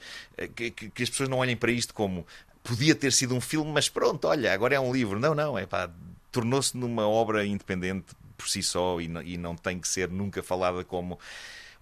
Que, 0.56 0.72
que, 0.72 1.04
as 1.04 1.10
pessoas 1.10 1.30
não 1.30 1.38
olhem 1.40 1.56
para 1.56 1.72
isto 1.72 1.94
como 1.94 2.26
podia 2.64 2.94
ter 2.94 3.14
sido 3.14 3.34
um 3.34 3.42
filme, 3.42 3.72
mas 3.72 3.88
pronto, 3.88 4.28
olha, 4.28 4.54
agora 4.54 4.76
é 4.76 4.80
um 4.80 4.92
livro. 4.92 5.20
Não, 5.20 5.34
não, 5.34 5.58
é 5.58 5.66
pá, 5.66 5.90
tornou-se 6.32 6.76
numa 6.76 7.08
obra 7.08 7.46
independente 7.46 8.08
por 8.38 8.48
si 8.48 8.62
só 8.62 9.02
e 9.02 9.08
não, 9.08 9.22
e 9.22 9.38
não 9.38 9.56
tem 9.56 9.80
que 9.80 9.88
ser 9.88 10.10
nunca 10.10 10.44
falada 10.44 10.84
como 10.84 11.20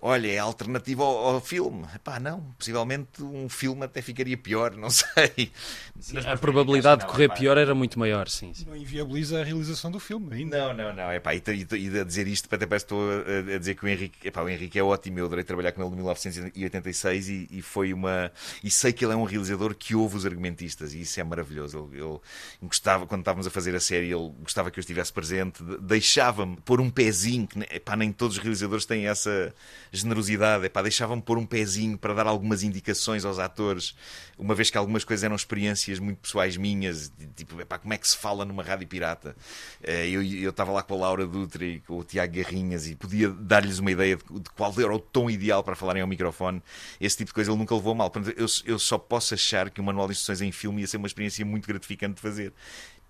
olha, 0.06 0.32
é 0.32 0.38
alternativa 0.38 1.04
ao, 1.04 1.36
ao 1.36 1.42
filme. 1.42 1.84
Pá, 2.04 2.20
não, 2.20 2.42
possivelmente 2.58 3.24
um 3.24 3.50
filme 3.50 3.86
até 3.86 4.04
ficaria 4.04 4.38
pior, 4.38 4.76
não 4.76 4.90
sei. 4.92 5.52
Sim, 6.00 6.20
a 6.20 6.38
probabilidade 6.38 7.02
de 7.02 7.08
correr 7.08 7.30
pior 7.30 7.58
era 7.58 7.74
muito 7.74 7.98
maior, 7.98 8.30
sim, 8.30 8.54
sim. 8.54 8.66
Não 8.66 8.76
inviabiliza 8.76 9.42
a 9.42 9.44
realização 9.44 9.90
do 9.90 10.00
filme 10.00 10.36
ainda. 10.36 10.68
Não, 10.68 10.74
não, 10.74 10.94
não. 10.94 11.12
Epá, 11.12 11.34
e, 11.34 11.42
e, 11.48 11.88
e 11.88 12.00
a 12.00 12.04
dizer 12.04 12.28
isto, 12.28 12.48
até 12.54 12.68
parece 12.68 12.86
que 12.86 12.94
estou 12.94 13.10
a, 13.10 13.56
a, 13.56 13.58
dizer 13.58 13.76
que 13.76 13.84
o 13.84 13.88
Henrique, 13.88 14.28
epá, 14.28 14.44
o 14.44 14.50
Henrique 14.50 14.78
é 14.78 14.84
ótimo, 14.84 15.18
eu 15.18 15.26
adorei 15.26 15.44
trabalhar 15.44 15.72
com 15.72 15.82
ele 15.82 15.92
em 15.92 15.96
1986 15.96 17.30
e, 17.30 17.48
e, 17.50 17.62
foi 17.64 17.92
uma. 17.92 18.32
E 18.64 18.70
sei 18.70 18.94
que 18.94 19.04
ele 19.04 19.14
é 19.14 19.16
um 19.16 19.24
realizador 19.24 19.74
que 19.74 19.96
ouve 19.96 20.18
os 20.18 20.26
argumentistas 20.26 20.94
e 20.94 21.02
isso 21.02 21.20
é 21.20 21.24
maravilhoso. 21.24 21.90
Ele, 21.92 22.04
ele 22.04 22.20
gostava, 22.62 23.08
quando 23.08 23.22
estávamos 23.22 23.48
a 23.48 23.50
fazer 23.50 23.74
a 23.74 23.80
série, 23.80 24.14
ele 24.14 24.32
gostava 24.42 24.70
que 24.70 24.78
eu 24.78 24.82
estivesse 24.82 25.12
presente, 25.12 25.64
deixava-me 25.82 26.58
pôr 26.58 26.80
um 26.80 26.92
pezinho, 26.92 27.48
que 27.48 27.58
epá, 27.74 27.96
nem 27.96 28.12
todos 28.12 28.38
os 28.38 28.44
realizadores 28.44 28.86
têm 28.86 29.08
essa 29.08 29.52
generosidade, 29.96 30.66
epá, 30.66 30.82
deixavam-me 30.82 31.22
pôr 31.22 31.38
um 31.38 31.46
pezinho 31.46 31.98
para 31.98 32.14
dar 32.14 32.28
algumas 32.28 32.64
indicações 32.64 33.26
aos 33.26 33.40
atores, 33.40 33.96
uma 34.38 34.54
vez 34.54 34.70
que 34.70 34.78
algumas 34.78 35.04
coisas 35.04 35.24
eram 35.24 35.36
experiências 35.36 36.00
muito 36.00 36.18
pessoais 36.18 36.58
minhas, 36.58 37.12
tipo, 37.36 37.60
epá, 37.62 37.78
como 37.78 37.94
é 37.94 37.98
que 37.98 38.08
se 38.08 38.18
fala 38.18 38.46
numa 38.46 38.64
rádio 38.64 38.88
pirata? 38.88 39.36
Eh, 39.82 40.10
eu 40.10 40.50
estava 40.50 40.72
lá 40.72 40.84
com 40.84 40.94
a 40.94 40.98
Laura 40.98 41.26
Dutra 41.26 41.66
e 41.66 41.80
com 41.80 42.00
o 42.00 42.04
Tiago 42.04 42.34
Garrinhas 42.36 42.88
e 42.88 42.96
podia 42.96 43.30
dar-lhes 43.30 43.80
uma 43.80 43.92
ideia 43.92 44.18
de, 44.18 44.40
de, 44.40 44.50
qual 44.52 44.74
era 44.78 44.94
o 44.94 45.00
tom 45.00 45.30
ideal 45.30 45.64
para 45.64 45.76
falarem 45.76 46.02
ao 46.02 46.08
microfone. 46.08 46.62
Esse 47.00 47.18
tipo 47.18 47.30
de 47.30 47.34
coisa 47.34 47.52
ele 47.52 47.58
nunca 47.58 47.74
levou 47.76 47.96
mal. 47.96 48.12
Eu, 48.36 48.48
eu 48.66 48.80
só 48.80 48.98
posso 48.98 49.34
achar 49.34 49.70
que 49.70 49.80
o 49.80 49.84
manual 49.84 50.08
de 50.08 50.14
instruções 50.14 50.42
em 50.42 50.52
filme 50.52 50.82
ia 50.82 50.88
ser 50.88 50.98
uma 50.98 51.08
experiência 51.08 51.46
muito 51.46 51.68
gratificante 51.68 52.16
de 52.16 52.22
fazer. 52.22 52.54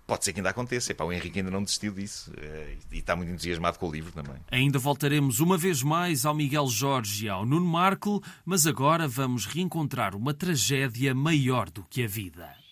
Pode 0.06 0.24
ser 0.24 0.32
que 0.32 0.38
ainda 0.40 0.50
aconteça. 0.50 0.92
Epá, 0.92 1.04
o 1.04 1.12
Henrique 1.12 1.40
ainda 1.40 1.50
não 1.50 1.62
desistiu 1.62 1.92
disso 1.92 2.32
eh, 2.36 2.76
e 2.92 2.98
está 2.98 3.16
muito 3.16 3.32
entusiasmado 3.32 3.78
com 3.78 3.88
o 3.88 3.92
livro 3.92 4.12
também. 4.12 4.36
Ainda 4.50 4.78
voltaremos 4.78 5.40
uma 5.40 5.58
vez 5.58 5.82
mais 5.82 6.24
ao 6.24 6.34
Miguel 6.34 6.68
Jorge 6.68 7.26
e 7.26 7.28
ao 7.28 7.44
Nuno 7.44 7.66
Marco, 7.66 8.22
mas 8.44 8.66
agora 8.66 9.08
vamos 9.08 9.46
reencontrar 9.46 10.14
uma 10.14 10.32
tragédia 10.32 11.14
maior 11.14 11.68
do 11.70 11.82
que 11.82 12.04
a 12.04 12.06
vida. 12.06 12.66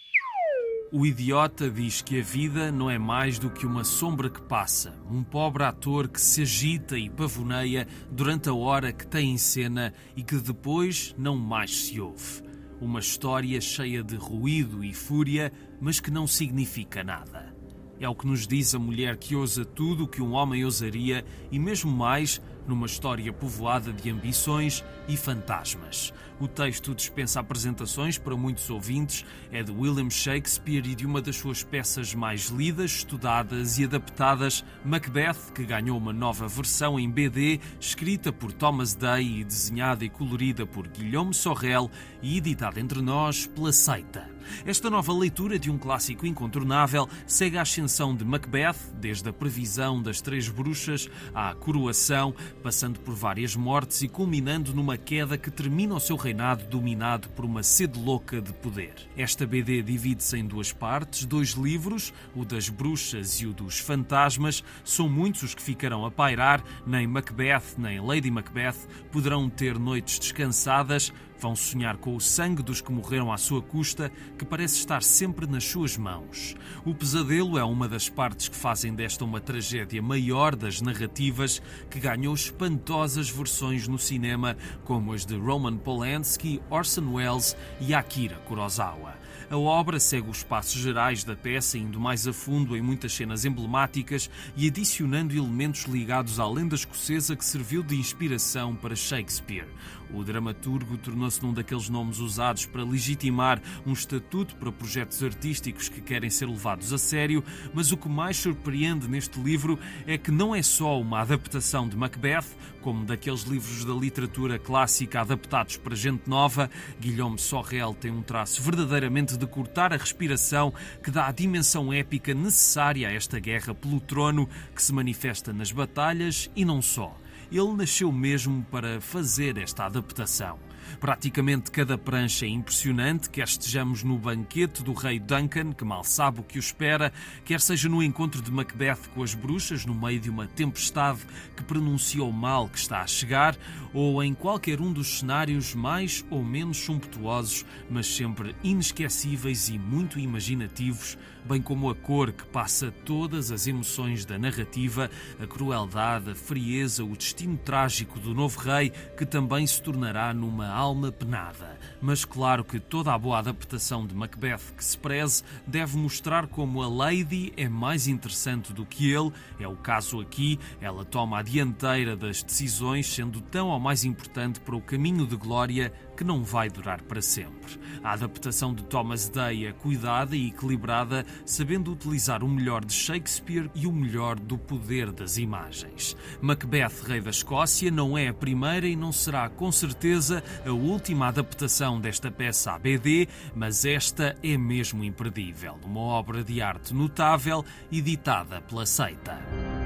O 0.97 1.05
idiota 1.05 1.69
diz 1.69 2.01
que 2.01 2.21
a 2.21 2.23
vida 2.23 2.71
não 2.71 2.89
é 2.89 2.99
mais 3.01 3.37
do 3.37 3.51
que 3.51 3.67
uma 3.67 3.83
sombra 3.83 4.31
que 4.31 4.41
passa, 4.41 4.95
um 5.11 5.25
pobre 5.25 5.65
ator 5.65 6.07
que 6.07 6.21
se 6.21 6.43
agita 6.43 6.97
e 6.97 7.11
pavoneia 7.11 7.89
durante 8.13 8.49
a 8.49 8.55
hora 8.55 8.93
que 8.93 9.05
tem 9.05 9.33
em 9.33 9.39
cena 9.39 9.93
e 10.15 10.23
que 10.23 10.37
depois 10.37 11.13
não 11.19 11.37
mais 11.37 11.87
se 11.87 12.01
ouve. 12.01 12.45
Uma 12.81 13.01
história 13.01 13.61
cheia 13.61 14.05
de 14.05 14.15
ruído 14.15 14.85
e 14.85 14.93
fúria, 14.93 15.53
mas 15.85 16.01
que 16.01 16.11
não 16.11 16.27
significa 16.27 17.05
nada. 17.05 17.55
É 18.01 18.09
o 18.09 18.15
que 18.15 18.27
nos 18.27 18.47
diz 18.47 18.75
a 18.75 18.79
mulher 18.79 19.19
que 19.19 19.37
ousa 19.37 19.67
tudo 19.67 20.05
o 20.05 20.09
que 20.09 20.23
um 20.23 20.33
homem 20.33 20.65
ousaria 20.65 21.23
e 21.53 21.59
mesmo 21.59 21.93
mais 21.93 22.41
numa 22.67 22.87
história 22.87 23.31
povoada 23.31 23.93
de 23.93 24.09
ambições 24.09 24.83
e 25.07 25.15
fantasmas. 25.15 26.11
O 26.41 26.49
texto 26.49 26.95
dispensa 26.95 27.39
apresentações 27.39 28.19
para 28.19 28.37
muitos 28.37 28.69
ouvintes, 28.69 29.25
é 29.53 29.63
de 29.63 29.71
William 29.71 30.11
Shakespeare 30.11 30.85
e 30.85 30.95
de 30.95 31.07
uma 31.07 31.23
das 31.23 31.37
suas 31.37 31.63
peças 31.63 32.13
mais 32.13 32.49
lidas, 32.49 32.91
estudadas 32.91 33.79
e 33.79 33.85
adaptadas, 33.85 34.65
Macbeth, 34.85 35.53
que 35.55 35.65
ganhou 35.65 35.97
uma 35.97 36.13
nova 36.13 36.49
versão 36.49 36.99
em 36.99 37.09
BD, 37.09 37.61
escrita 37.79 38.33
por 38.33 38.53
Thomas 38.53 38.95
Day 38.95 39.41
e 39.41 39.45
desenhada 39.45 40.05
e 40.05 40.11
colorida 40.11 40.67
por 40.67 40.89
Guilherme 40.89 41.33
Sorrel 41.33 41.89
e 42.21 42.39
editada 42.39 42.81
entre 42.81 43.01
nós 43.01 43.47
pela 43.47 43.73
Seita. 43.73 44.35
Esta 44.65 44.91
nova 44.91 45.13
leitura 45.13 45.59
de 45.59 45.71
um 45.71 45.79
clássico 45.79 46.27
incontornável 46.27 47.09
segue 47.27 47.59
a 47.59 47.63
ascensão 47.63 48.15
de 48.15 48.25
Macbeth, 48.25 48.93
desde 49.01 49.29
a 49.29 49.33
previsão 49.33 50.03
das 50.03 50.21
três 50.21 50.49
bruxas 50.49 51.09
à 51.35 51.55
coroação, 51.55 52.35
passando 52.63 53.01
por 53.01 53.15
várias 53.15 53.57
mortes 53.57 54.03
e 54.03 54.09
culminando 54.09 54.75
numa 54.75 54.97
queda 54.97 55.39
que 55.39 55.51
termina 55.51 55.95
o 55.95 56.01
seu 56.01 56.17
reinado 56.25 56.65
dominado 56.65 57.29
por 57.31 57.45
uma 57.45 57.63
sede 57.63 58.01
louca 58.01 58.41
de 58.41 58.51
poder. 58.55 58.95
Esta 59.15 59.47
BD 59.47 59.83
divide-se 59.83 60.39
em 60.39 60.47
duas 60.47 60.73
partes, 60.73 61.27
dois 61.27 61.51
livros, 61.51 62.15
o 62.35 62.47
das 62.47 62.71
bruxas 62.71 63.43
e 63.43 63.47
o 63.47 63.53
dos 63.53 63.79
fantasmas. 63.79 64.65
São 64.83 65.07
muitos 65.07 65.43
os 65.43 65.55
que 65.55 65.61
ficarão 65.61 66.07
a 66.07 66.11
pairar, 66.11 66.65
nem 66.87 67.07
Macbeth 67.07 67.77
nem 67.77 68.01
Lady 68.01 68.31
Macbeth 68.31 68.89
poderão 69.13 69.51
ter 69.51 69.79
noites 69.79 70.19
descansadas, 70.19 71.13
Vão 71.39 71.55
sonhar 71.55 71.97
com 71.97 72.17
o 72.17 72.21
sangue 72.21 72.63
dos 72.63 72.81
que 72.81 72.93
morreram 72.93 73.33
à 73.33 73.37
sua 73.37 73.61
custa, 73.61 74.11
que 74.39 74.45
parece 74.45 74.79
estar 74.79 75.03
sempre 75.03 75.47
nas 75.47 75.65
suas 75.65 75.97
mãos. 75.97 76.55
O 76.85 76.95
pesadelo 76.95 77.59
é 77.59 77.65
uma 77.65 77.89
das 77.89 78.09
partes 78.09 78.49
que 78.49 78.57
fazem 78.57 78.95
desta 78.95 79.25
uma 79.25 79.41
tragédia 79.41 80.01
maior 80.01 80.55
das 80.55 80.81
narrativas, 80.81 81.61
que 81.91 82.01
ganhou 82.01 82.35
espantosas 82.35 83.29
versões 83.29 83.89
no 83.89 83.99
cinema, 83.99 84.57
como 84.85 85.13
as 85.13 85.27
de 85.27 85.37
Roman 85.37 85.77
Polanski, 85.77 86.63
Orson 86.71 87.13
Welles 87.15 87.57
e 87.81 87.95
Akira 87.95 88.37
Kurosawa. 88.47 89.24
A 89.51 89.57
obra 89.57 90.01
segue 90.01 90.31
os 90.31 90.43
passos 90.43 90.81
gerais 90.81 91.23
da 91.23 91.37
peça, 91.37 91.77
indo 91.77 92.01
mais 92.01 92.27
a 92.27 92.33
fundo 92.33 92.77
em 92.77 92.81
muitas 92.81 93.13
cenas 93.13 93.45
emblemáticas 93.45 94.31
e 94.57 94.69
adicionando 94.69 95.37
elementos 95.37 95.85
ligados 95.85 96.41
à 96.41 96.49
lenda 96.49 96.75
escocesa 96.75 97.37
que 97.37 97.45
serviu 97.45 97.83
de 97.83 97.95
inspiração 97.95 98.75
para 98.75 98.97
Shakespeare. 98.97 99.69
O 100.13 100.23
dramaturgo 100.23 100.97
tornou-se 100.97 101.43
num 101.43 101.53
daqueles 101.53 101.89
nomes 101.89 102.19
usados 102.19 102.67
para 102.67 102.85
legitimar 102.85 103.61
um 103.85 103.93
estatuto 103.93 104.55
para 104.57 104.71
projetos 104.71 105.23
artísticos 105.23 105.89
que 105.89 106.01
querem 106.01 106.31
ser 106.31 106.47
levados 106.47 106.93
a 106.93 106.99
sério, 106.99 107.43
mas 107.73 107.91
o 107.91 107.97
que 107.97 108.09
mais 108.09 108.37
surpreende 108.37 109.09
neste 109.09 109.41
livro 109.41 109.79
é 110.07 110.17
que 110.17 110.31
não 110.31 110.55
é 110.55 110.63
só 110.63 111.01
uma 111.01 111.21
adaptação 111.21 111.89
de 111.89 111.97
Macbeth, 111.97 112.45
como 112.81 113.05
daqueles 113.05 113.43
livros 113.43 113.85
da 113.85 113.95
literatura 113.95 114.59
clássica 114.59 115.23
adaptados 115.23 115.77
para 115.79 115.97
gente 115.97 116.29
nova, 116.29 116.71
Guilherme 117.01 117.39
Sorrel 117.39 117.95
tem 117.95 118.11
um 118.11 118.23
traço 118.23 118.63
verdadeiramente 118.63 119.37
de 119.45 119.51
cortar 119.51 119.93
a 119.93 119.97
respiração 119.97 120.73
que 121.03 121.11
dá 121.11 121.27
a 121.27 121.33
dimensão 121.33 121.93
épica 121.93 122.35
necessária 122.35 123.09
a 123.09 123.13
esta 123.13 123.39
guerra 123.39 123.75
pelo 123.75 124.01
trono 124.01 124.49
que 124.75 124.83
se 124.83 124.93
manifesta 124.93 125.53
nas 125.53 125.71
batalhas 125.71 126.51
e 126.57 126.65
não 126.65 126.81
só 126.81 127.17
ele 127.51 127.73
nasceu 127.73 128.11
mesmo 128.11 128.65
para 128.71 129.01
fazer 129.01 129.59
esta 129.59 129.87
adaptação. 129.87 130.59
Praticamente 131.05 131.71
cada 131.71 131.99
prancha 131.99 132.47
é 132.47 132.49
impressionante, 132.49 133.29
quer 133.29 133.47
estejamos 133.47 134.03
no 134.03 134.17
banquete 134.17 134.83
do 134.83 134.95
rei 134.95 135.19
Duncan, 135.19 135.75
que 135.75 135.85
mal 135.85 136.03
sabe 136.03 136.41
o 136.41 136.43
que 136.43 136.57
o 136.57 136.59
espera, 136.59 137.13
quer 137.45 137.61
seja 137.61 137.91
no 137.91 138.03
encontro 138.03 138.41
de 138.41 138.51
Macbeth 138.51 139.11
com 139.15 139.23
as 139.23 139.35
bruxas, 139.35 139.85
no 139.85 139.95
meio 139.95 140.19
de 140.19 140.31
uma 140.31 140.47
tempestade 140.47 141.21
que 141.55 141.63
pronuncia 141.63 142.25
o 142.25 142.33
mal 142.33 142.71
que 142.71 142.79
está 142.79 143.03
a 143.03 143.07
chegar, 143.07 143.55
ou 143.93 144.23
em 144.23 144.33
qualquer 144.33 144.81
um 144.81 144.91
dos 144.91 145.19
cenários 145.19 145.75
mais 145.75 146.25
ou 146.31 146.43
menos 146.43 146.79
sumptuosos, 146.79 147.67
mas 147.91 148.07
sempre 148.07 148.57
inesquecíveis 148.65 149.69
e 149.69 149.79
muito 149.79 150.19
imaginativos, 150.19 151.19
bem 151.45 151.61
como 151.61 151.91
a 151.91 151.95
cor 151.95 152.33
que 152.33 152.45
passa 152.47 152.93
todas 153.05 153.51
as 153.51 153.67
emoções 153.67 154.25
da 154.25 154.39
narrativa, 154.39 155.11
a 155.39 155.47
crueldade, 155.47 156.31
a 156.31 156.35
frieza, 156.35 157.05
o 157.05 157.17
destino 157.17 157.57
trágico 157.59 158.19
do 158.19 158.35
novo 158.35 158.59
rei, 158.61 158.91
que 159.17 159.27
também 159.27 159.67
se 159.67 159.83
tornará 159.83 160.33
numa 160.33 160.69
alma 160.69 161.13
penada. 161.13 161.79
Mas 162.01 162.25
claro 162.25 162.65
que 162.65 162.81
toda 162.81 163.13
a 163.13 163.19
boa 163.19 163.39
adaptação 163.39 164.07
de 164.07 164.15
Macbeth 164.15 164.75
que 164.77 164.85
se 164.85 164.97
preze 164.97 165.43
deve 165.67 165.97
mostrar 165.97 166.47
como 166.47 166.83
a 166.83 166.89
Lady 166.89 167.53
é 167.57 167.69
mais 167.69 168.09
interessante 168.09 168.73
do 168.73 168.87
que 168.87 169.11
ele. 169.11 169.33
É 169.59 169.69
o 169.69 169.77
caso 169.77 170.21
aqui, 170.21 170.59
ela 170.81 171.05
toma 171.05 171.39
a 171.39 171.43
dianteira 171.43 172.17
das 172.17 172.43
decisões, 172.43 173.07
sendo 173.07 173.41
tão 173.41 173.69
ou 173.69 173.81
mais 173.81 174.05
importante 174.05 174.61
para 174.61 174.77
o 174.77 174.81
caminho 174.81 175.27
de 175.27 175.37
glória 175.37 175.93
que 176.17 176.25
não 176.25 176.43
vai 176.43 176.69
durar 176.69 177.03
para 177.03 177.21
sempre. 177.21 177.79
A 178.03 178.13
adaptação 178.13 178.75
de 178.75 178.85
Thomas 178.85 179.29
Day 179.29 179.67
é 179.67 179.73
cuidada 179.73 180.37
e 180.37 180.49
equilibrada, 180.49 181.25
sabendo 181.45 181.93
utilizar 181.93 182.43
o 182.43 182.49
melhor 182.49 182.85
de 182.85 182.93
Shakespeare 182.93 183.71
e 183.75 183.87
o 183.87 183.93
melhor 183.93 184.39
do 184.39 184.57
poder 184.57 185.11
das 185.11 185.37
imagens. 185.37 186.17
Macbeth, 186.41 187.03
Rei 187.07 187.21
da 187.21 187.31
Escócia, 187.31 187.91
não 187.91 188.17
é 188.17 188.29
a 188.29 188.35
primeira 188.35 188.87
e 188.87 188.97
não 188.97 189.13
será 189.13 189.49
com 189.49 189.71
certeza 189.73 190.43
a 190.67 190.71
última 190.71 191.29
adaptação 191.29 192.01
desta 192.01 192.31
peça 192.31 192.73
à 192.73 192.79
BD, 192.79 193.29
mas 193.55 193.85
esta 193.85 194.37
é 194.43 194.57
mesmo 194.57 195.03
imperdível, 195.05 195.79
uma 195.85 196.01
obra 196.01 196.45
de 196.45 196.61
arte 196.61 196.95
notável 196.95 197.65
editada 197.91 198.61
pela 198.61 198.87
Seita. 198.87 199.84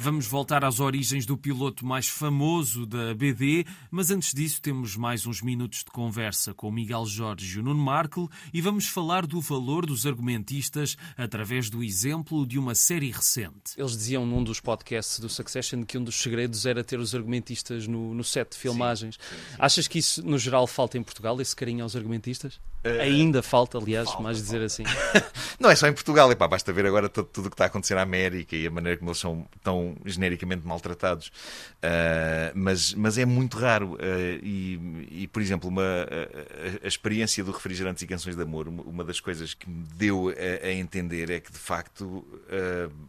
Vamos 0.00 0.26
voltar 0.26 0.64
às 0.64 0.78
origens 0.78 1.26
do 1.26 1.36
piloto 1.36 1.84
mais 1.84 2.08
famoso 2.08 2.86
da 2.86 3.12
BD, 3.14 3.66
mas 3.90 4.12
antes 4.12 4.32
disso 4.32 4.62
temos 4.62 4.96
mais 4.96 5.26
uns 5.26 5.42
minutos 5.42 5.80
de 5.80 5.90
conversa 5.90 6.54
com 6.54 6.68
o 6.68 6.72
Miguel 6.72 7.04
Jorge 7.04 7.56
e 7.56 7.60
o 7.60 7.64
Nuno 7.64 7.82
Markle 7.82 8.28
e 8.54 8.60
vamos 8.60 8.86
falar 8.86 9.26
do 9.26 9.40
valor 9.40 9.84
dos 9.84 10.06
argumentistas 10.06 10.96
através 11.16 11.68
do 11.68 11.82
exemplo 11.82 12.46
de 12.46 12.60
uma 12.60 12.76
série 12.76 13.10
recente. 13.10 13.72
Eles 13.76 13.96
diziam 13.96 14.24
num 14.24 14.44
dos 14.44 14.60
podcasts 14.60 15.18
do 15.18 15.28
Succession 15.28 15.82
que 15.82 15.98
um 15.98 16.04
dos 16.04 16.14
segredos 16.14 16.64
era 16.64 16.84
ter 16.84 17.00
os 17.00 17.12
argumentistas 17.12 17.88
no, 17.88 18.14
no 18.14 18.22
set 18.22 18.52
de 18.52 18.56
filmagens. 18.56 19.16
Sim, 19.16 19.36
sim, 19.36 19.42
sim. 19.50 19.56
Achas 19.58 19.88
que 19.88 19.98
isso, 19.98 20.24
no 20.24 20.38
geral, 20.38 20.68
falta 20.68 20.96
em 20.96 21.02
Portugal, 21.02 21.40
esse 21.40 21.56
carinho 21.56 21.82
aos 21.82 21.96
argumentistas? 21.96 22.60
Uh, 22.84 23.00
Ainda 23.00 23.42
falta, 23.42 23.76
aliás, 23.76 24.06
falta, 24.06 24.22
mais 24.22 24.38
falta. 24.38 24.52
dizer 24.52 24.64
assim. 24.64 24.84
Não 25.58 25.68
é 25.68 25.74
só 25.74 25.88
em 25.88 25.92
Portugal, 25.92 26.30
epá, 26.30 26.46
basta 26.46 26.72
ver 26.72 26.86
agora 26.86 27.08
tudo, 27.08 27.28
tudo 27.32 27.46
o 27.46 27.50
que 27.50 27.54
está 27.54 27.64
a 27.64 27.66
acontecer 27.66 27.96
na 27.96 28.02
América 28.02 28.54
e 28.54 28.64
a 28.66 28.70
maneira 28.70 28.96
como 28.96 29.10
eles 29.10 29.18
são 29.18 29.44
tão 29.62 29.87
genericamente 30.04 30.66
maltratados. 30.66 31.28
Uh, 31.28 32.52
mas, 32.54 32.94
mas 32.94 33.18
é 33.18 33.24
muito 33.24 33.58
raro. 33.58 33.94
Uh, 33.94 33.98
e, 34.42 35.08
e, 35.10 35.28
por 35.28 35.42
exemplo, 35.42 35.68
uma, 35.68 35.82
a, 35.82 36.84
a, 36.84 36.88
experiência 36.88 37.42
do 37.44 37.52
Refrigerantes 37.52 38.02
e 38.02 38.06
Canções 38.06 38.36
de 38.36 38.42
Amor, 38.42 38.68
uma 38.68 39.04
das 39.04 39.20
coisas 39.20 39.54
que 39.54 39.68
me 39.68 39.84
deu 39.94 40.28
a, 40.28 40.66
a 40.66 40.72
entender 40.72 41.30
é 41.30 41.40
que, 41.40 41.52
de 41.52 41.58
facto, 41.58 42.24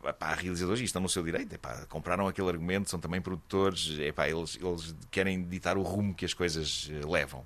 epá, 0.07 0.33
realizadores 0.33 0.81
estão 0.81 1.01
no 1.01 1.09
seu 1.09 1.23
direito. 1.23 1.53
Epá, 1.53 1.85
compraram 1.87 2.27
aquele 2.27 2.49
argumento, 2.49 2.89
são 2.89 2.99
também 2.99 3.21
produtores, 3.21 3.97
epá, 3.99 4.27
eles, 4.27 4.57
eles 4.61 4.95
querem 5.09 5.43
ditar 5.43 5.77
o 5.77 5.81
rumo 5.81 6.13
que 6.13 6.25
as 6.25 6.33
coisas 6.33 6.89
levam. 7.07 7.45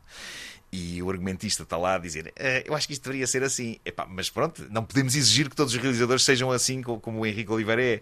e 0.73 1.03
o 1.03 1.09
argumentista 1.09 1.61
está 1.61 1.77
lá 1.77 1.95
a 1.95 1.97
dizer 1.99 2.33
eh, 2.35 2.63
eu 2.65 2.73
acho 2.73 2.87
que 2.87 2.93
isto 2.93 3.03
deveria 3.03 3.27
ser 3.27 3.43
assim. 3.43 3.77
Epá, 3.85 4.07
mas 4.09 4.29
pronto, 4.29 4.65
não 4.71 4.83
podemos 4.83 5.15
exigir 5.15 5.49
que 5.49 5.55
todos 5.55 5.73
os 5.73 5.79
realizadores 5.79 6.23
sejam 6.23 6.51
assim 6.51 6.81
como 6.81 7.19
o 7.19 7.25
Henrique 7.25 7.51
Oliveira 7.51 7.83
é. 7.83 8.01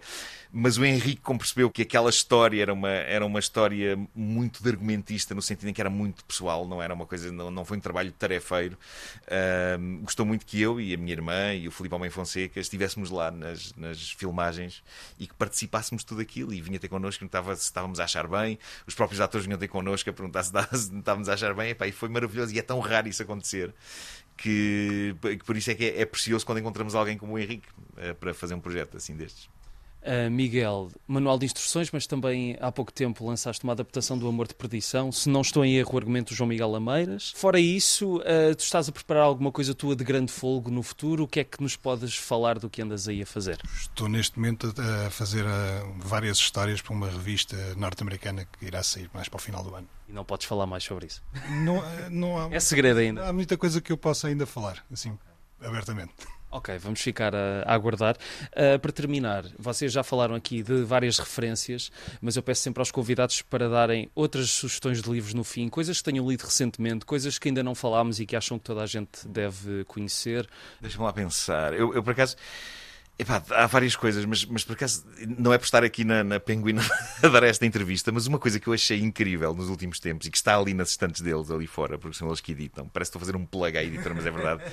Mas 0.54 0.76
o 0.76 0.84
Henrique, 0.84 1.22
como 1.22 1.38
percebeu 1.38 1.70
que 1.70 1.80
aquela 1.80 2.10
história 2.10 2.60
era 2.60 2.74
uma, 2.74 2.90
era 2.90 3.24
uma 3.24 3.40
história 3.40 3.98
muito 4.14 4.62
de 4.62 4.68
argumentista, 4.68 5.34
no 5.34 5.40
sentido 5.40 5.70
em 5.70 5.72
que 5.72 5.80
era 5.80 5.88
muito 5.88 6.22
pessoal, 6.26 6.68
não 6.68 6.82
era 6.82 6.92
uma 6.92 7.06
coisa, 7.06 7.32
não, 7.32 7.50
não 7.50 7.64
foi 7.64 7.78
um 7.78 7.80
trabalho 7.80 8.12
tarefeiro, 8.12 8.76
uh, 9.22 10.02
gostou 10.02 10.26
muito 10.26 10.44
que 10.44 10.60
eu 10.60 10.78
e 10.78 10.92
a 10.92 10.98
minha 10.98 11.12
irmã 11.12 11.54
e 11.54 11.66
o 11.66 11.70
Filipe 11.70 11.94
Homem 11.94 12.10
Fonseca 12.10 12.60
estivéssemos 12.60 13.08
lá 13.08 13.30
nas, 13.30 13.74
nas 13.76 14.10
filmagens 14.10 14.82
e 15.18 15.26
que 15.26 15.32
participássemos 15.32 16.02
de 16.02 16.06
tudo 16.06 16.20
aquilo. 16.20 16.52
E 16.52 16.60
vinha 16.60 16.78
ter 16.78 16.88
connosco, 16.88 17.24
estava, 17.24 17.56
se 17.56 17.62
estávamos 17.62 17.98
a 17.98 18.04
achar 18.04 18.28
bem, 18.28 18.58
os 18.86 18.94
próprios 18.94 19.22
atores 19.22 19.46
vinham 19.46 19.58
ter 19.58 19.68
connosco 19.68 20.10
a 20.10 20.12
perguntar 20.12 20.42
se 20.42 20.52
estávamos 20.98 21.30
a 21.30 21.32
achar 21.32 21.54
bem, 21.54 21.74
e 21.80 21.92
foi 21.92 22.10
maravilhoso. 22.10 22.54
E 22.54 22.58
é 22.58 22.62
tão 22.62 22.78
raro 22.78 23.08
isso 23.08 23.22
acontecer 23.22 23.72
que, 24.36 25.14
que 25.22 25.44
por 25.44 25.56
isso 25.56 25.70
é 25.70 25.74
que 25.74 25.84
é, 25.86 26.02
é, 26.02 26.04
precioso 26.04 26.44
quando 26.44 26.58
encontramos 26.58 26.94
alguém 26.94 27.16
como 27.16 27.32
o 27.32 27.38
Henrique 27.38 27.68
uh, 27.70 28.14
para 28.16 28.34
fazer 28.34 28.54
um 28.54 28.60
projeto 28.60 28.98
assim 28.98 29.16
destes. 29.16 29.48
Uh, 30.02 30.28
Miguel, 30.28 30.90
manual 31.06 31.38
de 31.38 31.46
instruções, 31.46 31.88
mas 31.92 32.08
também 32.08 32.56
há 32.60 32.72
pouco 32.72 32.92
tempo 32.92 33.24
lançaste 33.24 33.62
uma 33.62 33.72
adaptação 33.72 34.18
do 34.18 34.26
Amor 34.26 34.48
de 34.48 34.54
Perdição. 34.54 35.12
Se 35.12 35.28
não 35.28 35.42
estou 35.42 35.64
em 35.64 35.76
erro, 35.76 35.94
o 35.94 35.96
argumento 35.96 36.32
do 36.32 36.36
João 36.36 36.48
Miguel 36.48 36.70
Lameiras. 36.70 37.32
Fora 37.36 37.60
isso, 37.60 38.16
uh, 38.16 38.54
tu 38.56 38.64
estás 38.64 38.88
a 38.88 38.92
preparar 38.92 39.22
alguma 39.22 39.52
coisa 39.52 39.74
tua 39.74 39.94
de 39.94 40.02
grande 40.02 40.32
folgo 40.32 40.72
no 40.72 40.82
futuro? 40.82 41.22
O 41.22 41.28
que 41.28 41.38
é 41.38 41.44
que 41.44 41.62
nos 41.62 41.76
podes 41.76 42.16
falar 42.16 42.58
do 42.58 42.68
que 42.68 42.82
andas 42.82 43.06
aí 43.06 43.22
a 43.22 43.26
fazer? 43.26 43.60
Estou 43.80 44.08
neste 44.08 44.36
momento 44.38 44.74
a 44.76 45.08
fazer 45.10 45.44
uh, 45.44 45.94
várias 45.98 46.38
histórias 46.38 46.82
para 46.82 46.92
uma 46.92 47.08
revista 47.08 47.56
norte-americana 47.76 48.44
que 48.44 48.66
irá 48.66 48.82
sair 48.82 49.08
mais 49.14 49.28
para 49.28 49.36
o 49.36 49.40
final 49.40 49.62
do 49.62 49.72
ano. 49.72 49.88
E 50.08 50.12
não 50.12 50.24
podes 50.24 50.48
falar 50.48 50.66
mais 50.66 50.82
sobre 50.82 51.06
isso? 51.06 51.22
Não, 51.64 51.80
não 52.10 52.38
há, 52.38 52.52
é 52.52 52.58
segredo 52.58 52.98
ainda. 52.98 53.24
Há 53.28 53.32
muita 53.32 53.56
coisa 53.56 53.80
que 53.80 53.92
eu 53.92 53.96
possa 53.96 54.26
ainda 54.26 54.46
falar, 54.46 54.84
assim, 54.92 55.16
abertamente. 55.60 56.12
Ok, 56.52 56.76
vamos 56.76 57.00
ficar 57.00 57.34
a, 57.34 57.62
a 57.64 57.72
aguardar. 57.72 58.14
Uh, 58.48 58.78
para 58.78 58.92
terminar, 58.92 59.46
vocês 59.58 59.90
já 59.90 60.02
falaram 60.02 60.34
aqui 60.34 60.62
de 60.62 60.82
várias 60.82 61.18
referências, 61.18 61.90
mas 62.20 62.36
eu 62.36 62.42
peço 62.42 62.60
sempre 62.60 62.82
aos 62.82 62.90
convidados 62.90 63.40
para 63.40 63.70
darem 63.70 64.10
outras 64.14 64.50
sugestões 64.50 65.00
de 65.00 65.10
livros 65.10 65.32
no 65.32 65.44
fim, 65.44 65.70
coisas 65.70 65.96
que 65.96 66.04
tenham 66.04 66.28
lido 66.28 66.42
recentemente, 66.42 67.06
coisas 67.06 67.38
que 67.38 67.48
ainda 67.48 67.62
não 67.62 67.74
falámos 67.74 68.20
e 68.20 68.26
que 68.26 68.36
acham 68.36 68.58
que 68.58 68.64
toda 68.64 68.82
a 68.82 68.86
gente 68.86 69.26
deve 69.26 69.84
conhecer. 69.84 70.46
Deixa-me 70.78 71.04
lá 71.04 71.12
pensar. 71.14 71.72
Eu, 71.72 71.94
eu 71.94 72.02
por 72.02 72.10
acaso. 72.10 72.36
Epá, 73.18 73.42
há 73.50 73.66
várias 73.66 73.94
coisas, 73.94 74.24
mas, 74.24 74.44
mas 74.44 74.64
por 74.64 74.72
acaso 74.72 75.04
não 75.38 75.52
é 75.52 75.58
por 75.58 75.64
estar 75.64 75.84
aqui 75.84 76.02
na, 76.02 76.24
na 76.24 76.40
Penguin 76.40 76.76
a 77.22 77.28
dar 77.28 77.44
esta 77.44 77.64
entrevista, 77.64 78.10
mas 78.10 78.26
uma 78.26 78.38
coisa 78.38 78.58
que 78.58 78.66
eu 78.66 78.72
achei 78.72 79.00
incrível 79.00 79.54
nos 79.54 79.68
últimos 79.68 80.00
tempos 80.00 80.26
e 80.26 80.30
que 80.30 80.36
está 80.36 80.56
ali 80.56 80.74
nas 80.74 80.90
estantes 80.90 81.20
deles, 81.20 81.50
ali 81.50 81.66
fora, 81.66 81.98
porque 81.98 82.16
são 82.16 82.28
eles 82.28 82.40
que 82.40 82.52
editam, 82.52 82.88
parece 82.88 83.10
que 83.10 83.16
estou 83.16 83.20
a 83.20 83.32
fazer 83.32 83.36
um 83.36 83.46
plug 83.46 83.76
à 83.76 83.82
editora, 83.82 84.14
mas 84.14 84.26
é 84.26 84.30
verdade. 84.30 84.62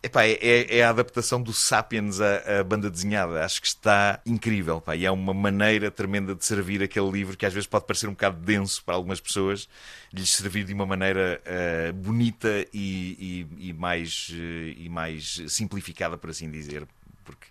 Epá, 0.00 0.24
é, 0.24 0.38
é, 0.40 0.78
é 0.78 0.84
a 0.84 0.90
adaptação 0.90 1.42
do 1.42 1.52
Sapiens 1.52 2.20
à, 2.20 2.60
à, 2.60 2.64
banda 2.64 2.88
desenhada. 2.88 3.44
Acho 3.44 3.60
que 3.60 3.66
está 3.66 4.20
incrível. 4.24 4.82
E 4.96 5.04
é 5.04 5.10
uma 5.10 5.34
maneira 5.34 5.90
tremenda 5.90 6.36
de 6.36 6.44
servir 6.44 6.82
aquele 6.82 7.10
livro 7.10 7.36
que 7.36 7.44
às 7.44 7.52
vezes 7.52 7.66
pode 7.66 7.84
parecer 7.84 8.06
um 8.06 8.12
bocado 8.12 8.38
denso 8.38 8.84
para 8.84 8.94
algumas 8.94 9.20
pessoas, 9.20 9.68
lhes 10.12 10.30
servir 10.30 10.64
de 10.64 10.72
uma 10.72 10.86
maneira 10.86 11.42
uh, 11.44 11.92
bonita 11.92 12.64
e, 12.72 13.46
e, 13.58 13.68
e 13.70 13.72
mais, 13.72 14.28
uh, 14.30 14.78
e 14.78 14.88
mais 14.88 15.42
simplificada, 15.48 16.16
por 16.16 16.30
assim 16.30 16.48
dizer. 16.48 16.86
Porque 17.24 17.48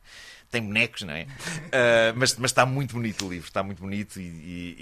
tem 0.49 0.61
bonecos, 0.61 1.01
não 1.01 1.13
é? 1.13 1.23
Uh, 1.23 2.13
mas, 2.15 2.35
mas 2.37 2.51
está 2.51 2.65
muito 2.65 2.93
bonito 2.95 3.25
o 3.25 3.29
livro, 3.29 3.47
está 3.47 3.61
muito 3.61 3.81
bonito 3.81 4.19
e, 4.19 4.23
e, 4.23 4.75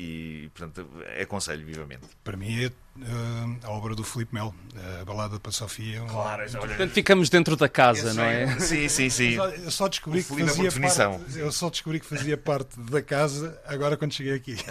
e 0.46 0.50
portanto, 0.50 0.88
aconselho 1.22 1.66
vivamente. 1.66 2.04
Para 2.24 2.38
mim 2.38 2.64
é 2.64 2.68
uh, 2.68 3.58
a 3.64 3.72
obra 3.72 3.96
do 3.96 4.04
Filipe 4.04 4.34
Melo, 4.34 4.54
a 5.02 5.06
balada 5.06 5.40
para 5.40 5.52
Sofia. 5.52 6.02
Claro, 6.08 6.44
olha... 6.44 6.60
Portanto, 6.60 6.92
ficamos 6.92 7.30
dentro 7.30 7.56
da 7.56 7.68
casa, 7.68 8.14
não 8.14 8.24
é? 8.24 8.58
Sim, 8.60 8.88
sim, 8.88 9.10
sim. 9.10 9.34
Eu 9.34 9.72
só 9.72 9.88
descobri 9.88 10.24
que 10.24 10.30
fazia 10.30 10.72
parte, 10.72 11.40
eu 11.40 11.52
só 11.52 11.70
descobri 11.70 12.00
que 12.00 12.06
fazia 12.06 12.38
parte 12.38 12.80
da 12.80 13.02
casa 13.02 13.60
agora 13.66 13.98
quando 13.98 14.14
cheguei 14.14 14.34
aqui. 14.34 14.58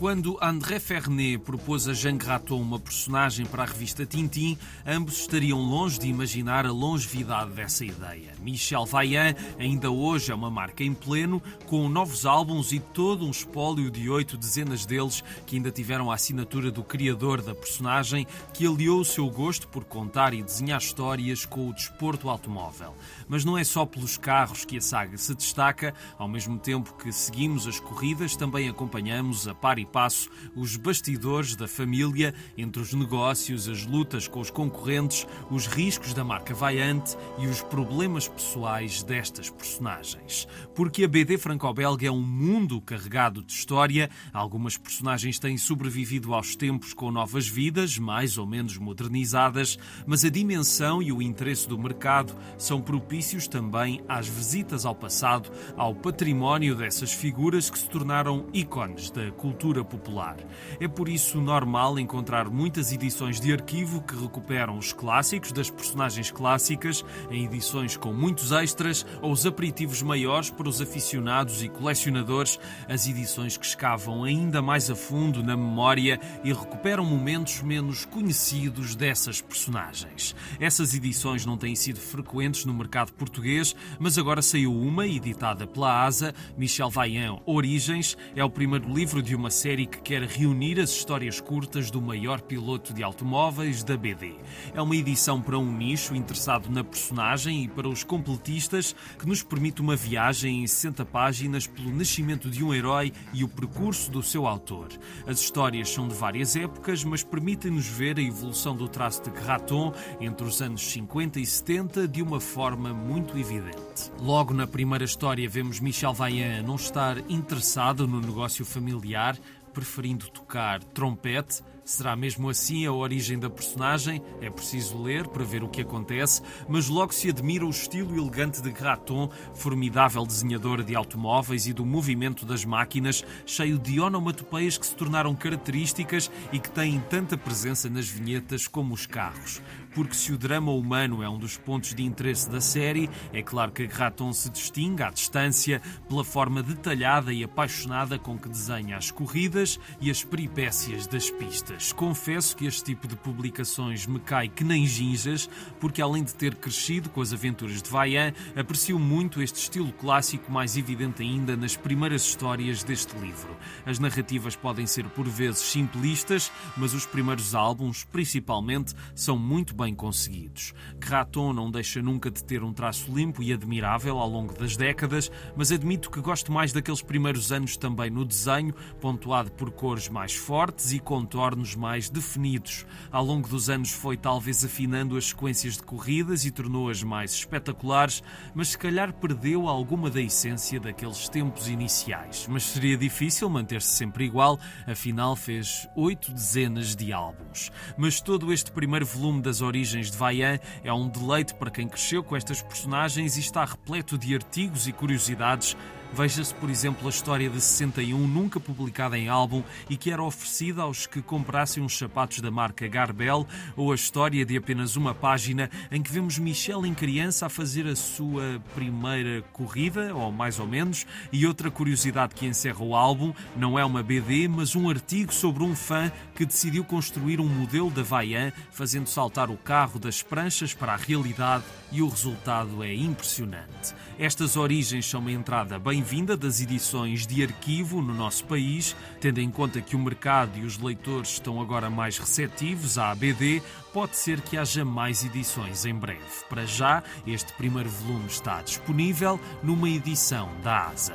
Quando 0.00 0.38
André 0.40 0.80
Fernet 0.80 1.36
propôs 1.36 1.86
a 1.86 1.92
Jean 1.92 2.16
Graton 2.16 2.58
uma 2.58 2.78
personagem 2.78 3.44
para 3.44 3.64
a 3.64 3.66
revista 3.66 4.06
Tintin, 4.06 4.56
ambos 4.86 5.18
estariam 5.18 5.60
longe 5.60 5.98
de 5.98 6.08
imaginar 6.08 6.64
a 6.64 6.72
longevidade 6.72 7.50
dessa 7.50 7.84
ideia. 7.84 8.32
Michel 8.40 8.86
Vaillant 8.86 9.36
ainda 9.58 9.90
hoje 9.90 10.32
é 10.32 10.34
uma 10.34 10.50
marca 10.50 10.82
em 10.82 10.94
pleno, 10.94 11.42
com 11.66 11.86
novos 11.86 12.24
álbuns 12.24 12.72
e 12.72 12.80
todo 12.80 13.26
um 13.26 13.30
espólio 13.30 13.90
de 13.90 14.08
oito 14.08 14.38
dezenas 14.38 14.86
deles 14.86 15.22
que 15.44 15.56
ainda 15.56 15.70
tiveram 15.70 16.10
a 16.10 16.14
assinatura 16.14 16.70
do 16.70 16.82
criador 16.82 17.42
da 17.42 17.54
personagem, 17.54 18.26
que 18.54 18.66
aliou 18.66 19.00
o 19.00 19.04
seu 19.04 19.28
gosto 19.28 19.68
por 19.68 19.84
contar 19.84 20.32
e 20.32 20.42
desenhar 20.42 20.80
histórias 20.80 21.44
com 21.44 21.68
o 21.68 21.74
desporto 21.74 22.30
automóvel. 22.30 22.96
Mas 23.28 23.44
não 23.44 23.58
é 23.58 23.64
só 23.64 23.84
pelos 23.84 24.16
carros 24.16 24.64
que 24.64 24.78
a 24.78 24.80
saga 24.80 25.18
se 25.18 25.34
destaca, 25.34 25.92
ao 26.16 26.26
mesmo 26.26 26.58
tempo 26.58 26.94
que 26.94 27.12
seguimos 27.12 27.66
as 27.66 27.78
corridas, 27.78 28.34
também 28.34 28.66
acompanhamos 28.66 29.46
a 29.46 29.54
par 29.54 29.78
e 29.78 29.89
passo 29.90 30.30
os 30.54 30.76
bastidores 30.76 31.56
da 31.56 31.68
família, 31.68 32.34
entre 32.56 32.80
os 32.80 32.92
negócios, 32.92 33.68
as 33.68 33.84
lutas 33.84 34.26
com 34.28 34.40
os 34.40 34.50
concorrentes, 34.50 35.26
os 35.50 35.66
riscos 35.66 36.14
da 36.14 36.24
marca 36.24 36.54
Vaiante 36.54 37.16
e 37.38 37.46
os 37.46 37.62
problemas 37.62 38.28
pessoais 38.28 39.02
destas 39.02 39.50
personagens. 39.50 40.46
Porque 40.74 41.04
a 41.04 41.08
BD 41.08 41.38
franco-belga 41.38 42.06
é 42.06 42.10
um 42.10 42.22
mundo 42.22 42.80
carregado 42.80 43.42
de 43.42 43.52
história, 43.52 44.10
algumas 44.32 44.76
personagens 44.76 45.38
têm 45.38 45.56
sobrevivido 45.56 46.34
aos 46.34 46.56
tempos 46.56 46.94
com 46.94 47.10
novas 47.10 47.46
vidas, 47.46 47.98
mais 47.98 48.38
ou 48.38 48.46
menos 48.46 48.76
modernizadas, 48.76 49.78
mas 50.06 50.24
a 50.24 50.30
dimensão 50.30 51.02
e 51.02 51.12
o 51.12 51.22
interesse 51.22 51.68
do 51.68 51.78
mercado 51.78 52.34
são 52.58 52.80
propícios 52.80 53.48
também 53.48 54.00
às 54.08 54.28
visitas 54.28 54.84
ao 54.84 54.94
passado, 54.94 55.50
ao 55.76 55.94
património 55.94 56.74
dessas 56.74 57.12
figuras 57.12 57.70
que 57.70 57.78
se 57.78 57.88
tornaram 57.88 58.46
ícones 58.52 59.10
da 59.10 59.30
cultura 59.32 59.79
cultura 59.80 59.84
popular. 59.84 60.36
É 60.78 60.88
por 60.88 61.08
isso 61.08 61.40
normal 61.40 61.98
encontrar 61.98 62.48
muitas 62.48 62.92
edições 62.92 63.40
de 63.40 63.52
arquivo 63.52 64.02
que 64.02 64.14
recuperam 64.14 64.78
os 64.78 64.92
clássicos 64.92 65.52
das 65.52 65.70
personagens 65.70 66.30
clássicas 66.30 67.04
em 67.30 67.44
edições 67.44 67.96
com 67.96 68.12
muitos 68.12 68.52
extras 68.52 69.04
ou 69.20 69.32
os 69.32 69.44
aperitivos 69.46 70.02
maiores 70.02 70.50
para 70.50 70.68
os 70.68 70.80
aficionados 70.80 71.62
e 71.62 71.68
colecionadores, 71.68 72.58
as 72.88 73.06
edições 73.06 73.56
que 73.56 73.66
escavam 73.66 74.24
ainda 74.24 74.62
mais 74.62 74.90
a 74.90 74.94
fundo 74.94 75.42
na 75.42 75.56
memória 75.56 76.20
e 76.44 76.52
recuperam 76.52 77.04
momentos 77.04 77.62
menos 77.62 78.04
conhecidos 78.04 78.94
dessas 78.94 79.40
personagens. 79.40 80.34
Essas 80.58 80.94
edições 80.94 81.44
não 81.44 81.56
têm 81.56 81.74
sido 81.74 82.00
frequentes 82.00 82.64
no 82.64 82.74
mercado 82.74 83.12
português, 83.12 83.74
mas 83.98 84.18
agora 84.18 84.42
saiu 84.42 84.74
uma, 84.74 85.06
editada 85.06 85.66
pela 85.66 86.04
ASA, 86.04 86.34
Michel 86.56 86.90
Vaillant 86.90 87.40
Origens, 87.46 88.16
é 88.34 88.44
o 88.44 88.50
primeiro 88.50 88.92
livro 88.92 89.22
de 89.22 89.34
uma 89.34 89.50
série 89.50 89.69
série 89.70 89.86
que 89.86 90.00
quer 90.00 90.22
reunir 90.24 90.80
as 90.80 90.90
histórias 90.90 91.40
curtas 91.40 91.92
do 91.92 92.02
maior 92.02 92.40
piloto 92.40 92.92
de 92.92 93.04
automóveis 93.04 93.84
da 93.84 93.96
BD. 93.96 94.34
É 94.74 94.82
uma 94.82 94.96
edição 94.96 95.40
para 95.40 95.56
um 95.56 95.72
nicho 95.72 96.12
interessado 96.12 96.68
na 96.68 96.82
personagem 96.82 97.62
e 97.62 97.68
para 97.68 97.88
os 97.88 98.02
completistas 98.02 98.96
que 99.16 99.28
nos 99.28 99.44
permite 99.44 99.80
uma 99.80 99.94
viagem 99.94 100.64
em 100.64 100.66
60 100.66 101.04
páginas 101.04 101.68
pelo 101.68 101.94
nascimento 101.94 102.50
de 102.50 102.64
um 102.64 102.74
herói 102.74 103.12
e 103.32 103.44
o 103.44 103.48
percurso 103.48 104.10
do 104.10 104.24
seu 104.24 104.44
autor. 104.44 104.88
As 105.24 105.38
histórias 105.38 105.88
são 105.88 106.08
de 106.08 106.14
várias 106.16 106.56
épocas, 106.56 107.04
mas 107.04 107.22
permitem-nos 107.22 107.86
ver 107.86 108.18
a 108.18 108.22
evolução 108.22 108.74
do 108.74 108.88
traço 108.88 109.22
de 109.22 109.30
Graton 109.30 109.94
entre 110.20 110.44
os 110.44 110.60
anos 110.60 110.82
50 110.82 111.38
e 111.38 111.46
70 111.46 112.08
de 112.08 112.22
uma 112.22 112.40
forma 112.40 112.92
muito 112.92 113.38
evidente. 113.38 114.10
Logo 114.18 114.52
na 114.52 114.66
primeira 114.66 115.04
história 115.04 115.48
vemos 115.48 115.78
Michel 115.78 116.12
Vaillant 116.12 116.64
não 116.66 116.74
estar 116.74 117.18
interessado 117.30 118.08
no 118.08 118.20
negócio 118.20 118.64
familiar, 118.64 119.38
preferindo 119.72 120.28
tocar 120.28 120.82
trompete. 120.84 121.62
Será 121.84 122.14
mesmo 122.14 122.48
assim 122.48 122.86
a 122.86 122.92
origem 122.92 123.38
da 123.38 123.50
personagem? 123.50 124.22
É 124.40 124.48
preciso 124.50 125.02
ler 125.02 125.26
para 125.26 125.44
ver 125.44 125.62
o 125.62 125.68
que 125.68 125.80
acontece, 125.80 126.42
mas 126.68 126.88
logo 126.88 127.12
se 127.12 127.28
admira 127.28 127.66
o 127.66 127.70
estilo 127.70 128.18
elegante 128.18 128.62
de 128.62 128.70
Graton, 128.70 129.30
formidável 129.54 130.24
desenhador 130.24 130.82
de 130.82 130.94
automóveis 130.94 131.66
e 131.66 131.72
do 131.72 131.84
movimento 131.84 132.46
das 132.46 132.64
máquinas, 132.64 133.24
cheio 133.44 133.78
de 133.78 134.00
onomatopeias 134.00 134.78
que 134.78 134.86
se 134.86 134.94
tornaram 134.94 135.34
características 135.34 136.30
e 136.52 136.58
que 136.58 136.70
têm 136.70 137.00
tanta 137.00 137.36
presença 137.36 137.88
nas 137.88 138.08
vinhetas 138.08 138.68
como 138.68 138.94
os 138.94 139.06
carros 139.06 139.60
porque 139.94 140.14
se 140.14 140.32
o 140.32 140.38
drama 140.38 140.72
humano 140.72 141.22
é 141.22 141.28
um 141.28 141.38
dos 141.38 141.56
pontos 141.56 141.94
de 141.94 142.02
interesse 142.02 142.48
da 142.48 142.60
série, 142.60 143.10
é 143.32 143.42
claro 143.42 143.72
que 143.72 143.86
Graton 143.86 144.32
se 144.32 144.50
distingue 144.50 145.02
à 145.02 145.10
distância 145.10 145.80
pela 146.08 146.24
forma 146.24 146.62
detalhada 146.62 147.32
e 147.32 147.42
apaixonada 147.42 148.18
com 148.18 148.38
que 148.38 148.48
desenha 148.48 148.96
as 148.96 149.10
corridas 149.10 149.78
e 150.00 150.10
as 150.10 150.24
peripécias 150.24 151.06
das 151.06 151.30
pistas. 151.30 151.69
Simplistas. 151.70 151.92
Confesso 151.92 152.56
que 152.56 152.66
este 152.66 152.84
tipo 152.84 153.06
de 153.06 153.16
publicações 153.16 154.06
me 154.06 154.18
cai 154.18 154.48
que 154.48 154.64
nem 154.64 154.86
ginjas, 154.86 155.48
porque 155.78 156.02
além 156.02 156.24
de 156.24 156.34
ter 156.34 156.54
crescido 156.54 157.10
com 157.10 157.20
as 157.20 157.32
aventuras 157.32 157.82
de 157.82 157.90
Vaillant, 157.90 158.34
aprecio 158.56 158.98
muito 158.98 159.42
este 159.42 159.56
estilo 159.56 159.92
clássico 159.92 160.50
mais 160.50 160.76
evidente 160.76 161.22
ainda 161.22 161.56
nas 161.56 161.76
primeiras 161.76 162.22
histórias 162.22 162.82
deste 162.82 163.16
livro. 163.18 163.56
As 163.84 163.98
narrativas 163.98 164.56
podem 164.56 164.86
ser 164.86 165.04
por 165.10 165.28
vezes 165.28 165.60
simplistas, 165.60 166.50
mas 166.76 166.94
os 166.94 167.06
primeiros 167.06 167.54
álbuns, 167.54 168.04
principalmente, 168.04 168.94
são 169.14 169.38
muito 169.38 169.74
bem 169.74 169.94
conseguidos. 169.94 170.72
Graton 170.98 171.52
não 171.52 171.70
deixa 171.70 172.02
nunca 172.02 172.30
de 172.30 172.42
ter 172.42 172.62
um 172.62 172.72
traço 172.72 173.12
limpo 173.12 173.42
e 173.42 173.52
admirável 173.52 174.18
ao 174.18 174.28
longo 174.28 174.54
das 174.54 174.76
décadas, 174.76 175.30
mas 175.56 175.70
admito 175.72 176.10
que 176.10 176.20
gosto 176.20 176.52
mais 176.52 176.72
daqueles 176.72 177.02
primeiros 177.02 177.52
anos 177.52 177.76
também 177.76 178.10
no 178.10 178.24
desenho, 178.24 178.74
pontuado 179.00 179.50
por 179.52 179.70
cores 179.70 180.08
mais 180.08 180.34
fortes 180.34 180.92
e 180.92 180.98
contornos 180.98 181.59
mais 181.74 182.08
definidos. 182.08 182.86
Ao 183.12 183.24
longo 183.24 183.48
dos 183.48 183.68
anos 183.68 183.90
foi 183.90 184.16
talvez 184.16 184.64
afinando 184.64 185.16
as 185.16 185.26
sequências 185.26 185.76
de 185.76 185.82
corridas 185.82 186.44
e 186.44 186.50
tornou-as 186.50 187.02
mais 187.02 187.32
espetaculares, 187.32 188.22
mas 188.54 188.68
se 188.68 188.78
calhar 188.78 189.12
perdeu 189.12 189.68
alguma 189.68 190.10
da 190.10 190.20
essência 190.20 190.80
daqueles 190.80 191.28
tempos 191.28 191.68
iniciais. 191.68 192.46
Mas 192.48 192.64
seria 192.64 192.96
difícil 192.96 193.48
manter-se 193.48 193.88
sempre 193.88 194.24
igual, 194.24 194.58
afinal 194.86 195.36
fez 195.36 195.88
oito 195.96 196.32
dezenas 196.32 196.96
de 196.96 197.12
álbuns. 197.12 197.70
Mas 197.96 198.20
todo 198.20 198.52
este 198.52 198.70
primeiro 198.70 199.06
volume 199.06 199.42
das 199.42 199.60
origens 199.60 200.10
de 200.10 200.16
Vaillant 200.16 200.60
é 200.82 200.92
um 200.92 201.08
deleite 201.08 201.54
para 201.54 201.70
quem 201.70 201.88
cresceu 201.88 202.22
com 202.22 202.36
estas 202.36 202.62
personagens 202.62 203.36
e 203.36 203.40
está 203.40 203.64
repleto 203.64 204.16
de 204.16 204.34
artigos 204.34 204.88
e 204.88 204.92
curiosidades 204.92 205.76
Veja-se, 206.12 206.52
por 206.54 206.68
exemplo, 206.68 207.06
a 207.06 207.10
história 207.10 207.48
de 207.48 207.60
61, 207.60 208.26
nunca 208.26 208.58
publicada 208.58 209.16
em 209.16 209.28
álbum 209.28 209.62
e 209.88 209.96
que 209.96 210.10
era 210.10 210.22
oferecida 210.22 210.82
aos 210.82 211.06
que 211.06 211.22
comprassem 211.22 211.82
uns 211.82 211.96
sapatos 211.96 212.40
da 212.40 212.50
marca 212.50 212.88
Garbel, 212.88 213.46
ou 213.76 213.92
a 213.92 213.94
história 213.94 214.44
de 214.44 214.56
apenas 214.56 214.96
uma 214.96 215.14
página 215.14 215.70
em 215.90 216.02
que 216.02 216.10
vemos 216.10 216.36
Michel 216.36 216.84
em 216.84 216.94
criança 216.94 217.46
a 217.46 217.48
fazer 217.48 217.86
a 217.86 217.94
sua 217.94 218.60
primeira 218.74 219.42
corrida, 219.52 220.12
ou 220.12 220.32
mais 220.32 220.58
ou 220.58 220.66
menos, 220.66 221.06
e 221.32 221.46
outra 221.46 221.70
curiosidade 221.70 222.34
que 222.34 222.44
encerra 222.44 222.82
o 222.82 222.96
álbum, 222.96 223.32
não 223.56 223.78
é 223.78 223.84
uma 223.84 224.02
BD, 224.02 224.48
mas 224.48 224.74
um 224.74 224.90
artigo 224.90 225.32
sobre 225.32 225.62
um 225.62 225.76
fã 225.76 226.10
que 226.34 226.44
decidiu 226.44 226.84
construir 226.84 227.40
um 227.40 227.48
modelo 227.48 227.90
da 227.90 228.02
Vaillant, 228.02 228.52
fazendo 228.72 229.06
saltar 229.06 229.48
o 229.48 229.56
carro 229.56 230.00
das 230.00 230.22
pranchas 230.22 230.74
para 230.74 230.92
a 230.92 230.96
realidade 230.96 231.64
e 231.92 232.02
o 232.02 232.08
resultado 232.08 232.82
é 232.82 232.92
impressionante. 232.92 233.94
Estas 234.18 234.56
origens 234.56 235.06
são 235.06 235.20
uma 235.20 235.32
entrada 235.32 235.78
bem-vinda 236.00 236.34
das 236.34 236.62
edições 236.62 237.26
de 237.26 237.42
arquivo 237.42 238.00
no 238.00 238.14
nosso 238.14 238.46
país, 238.46 238.96
tendo 239.20 239.38
em 239.38 239.50
conta 239.50 239.82
que 239.82 239.94
o 239.94 239.98
mercado 239.98 240.58
e 240.58 240.64
os 240.64 240.78
leitores 240.78 241.32
estão 241.32 241.60
agora 241.60 241.90
mais 241.90 242.16
receptivos 242.16 242.96
à 242.96 243.10
ABD, 243.10 243.62
pode 243.92 244.16
ser 244.16 244.40
que 244.40 244.56
haja 244.56 244.82
mais 244.82 245.26
edições 245.26 245.84
em 245.84 245.94
breve. 245.94 246.22
Para 246.48 246.64
já, 246.64 247.02
este 247.26 247.52
primeiro 247.52 247.90
volume 247.90 248.28
está 248.28 248.62
disponível 248.62 249.38
numa 249.62 249.90
edição 249.90 250.48
da 250.62 250.86
ASA. 250.86 251.14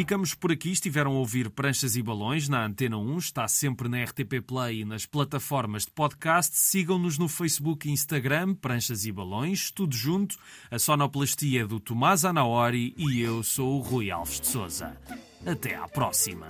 Ficamos 0.00 0.32
por 0.32 0.50
aqui. 0.50 0.70
Estiveram 0.70 1.10
a 1.10 1.18
ouvir 1.18 1.50
Pranchas 1.50 1.94
e 1.94 2.02
Balões 2.02 2.48
na 2.48 2.64
Antena 2.64 2.96
1. 2.96 3.18
Está 3.18 3.46
sempre 3.46 3.86
na 3.86 4.02
RTP 4.02 4.40
Play 4.46 4.80
e 4.80 4.84
nas 4.86 5.04
plataformas 5.04 5.84
de 5.84 5.90
podcast. 5.90 6.56
Sigam-nos 6.56 7.18
no 7.18 7.28
Facebook 7.28 7.86
e 7.86 7.92
Instagram, 7.92 8.54
Pranchas 8.54 9.04
e 9.04 9.12
Balões, 9.12 9.70
tudo 9.70 9.94
junto. 9.94 10.38
A 10.70 10.78
sonoplastia 10.78 11.64
é 11.64 11.66
do 11.66 11.78
Tomás 11.78 12.24
Anaori 12.24 12.94
e 12.96 13.20
eu 13.20 13.42
sou 13.42 13.76
o 13.76 13.82
Rui 13.82 14.10
Alves 14.10 14.40
de 14.40 14.46
Souza. 14.46 14.96
Até 15.44 15.74
à 15.74 15.86
próxima. 15.86 16.46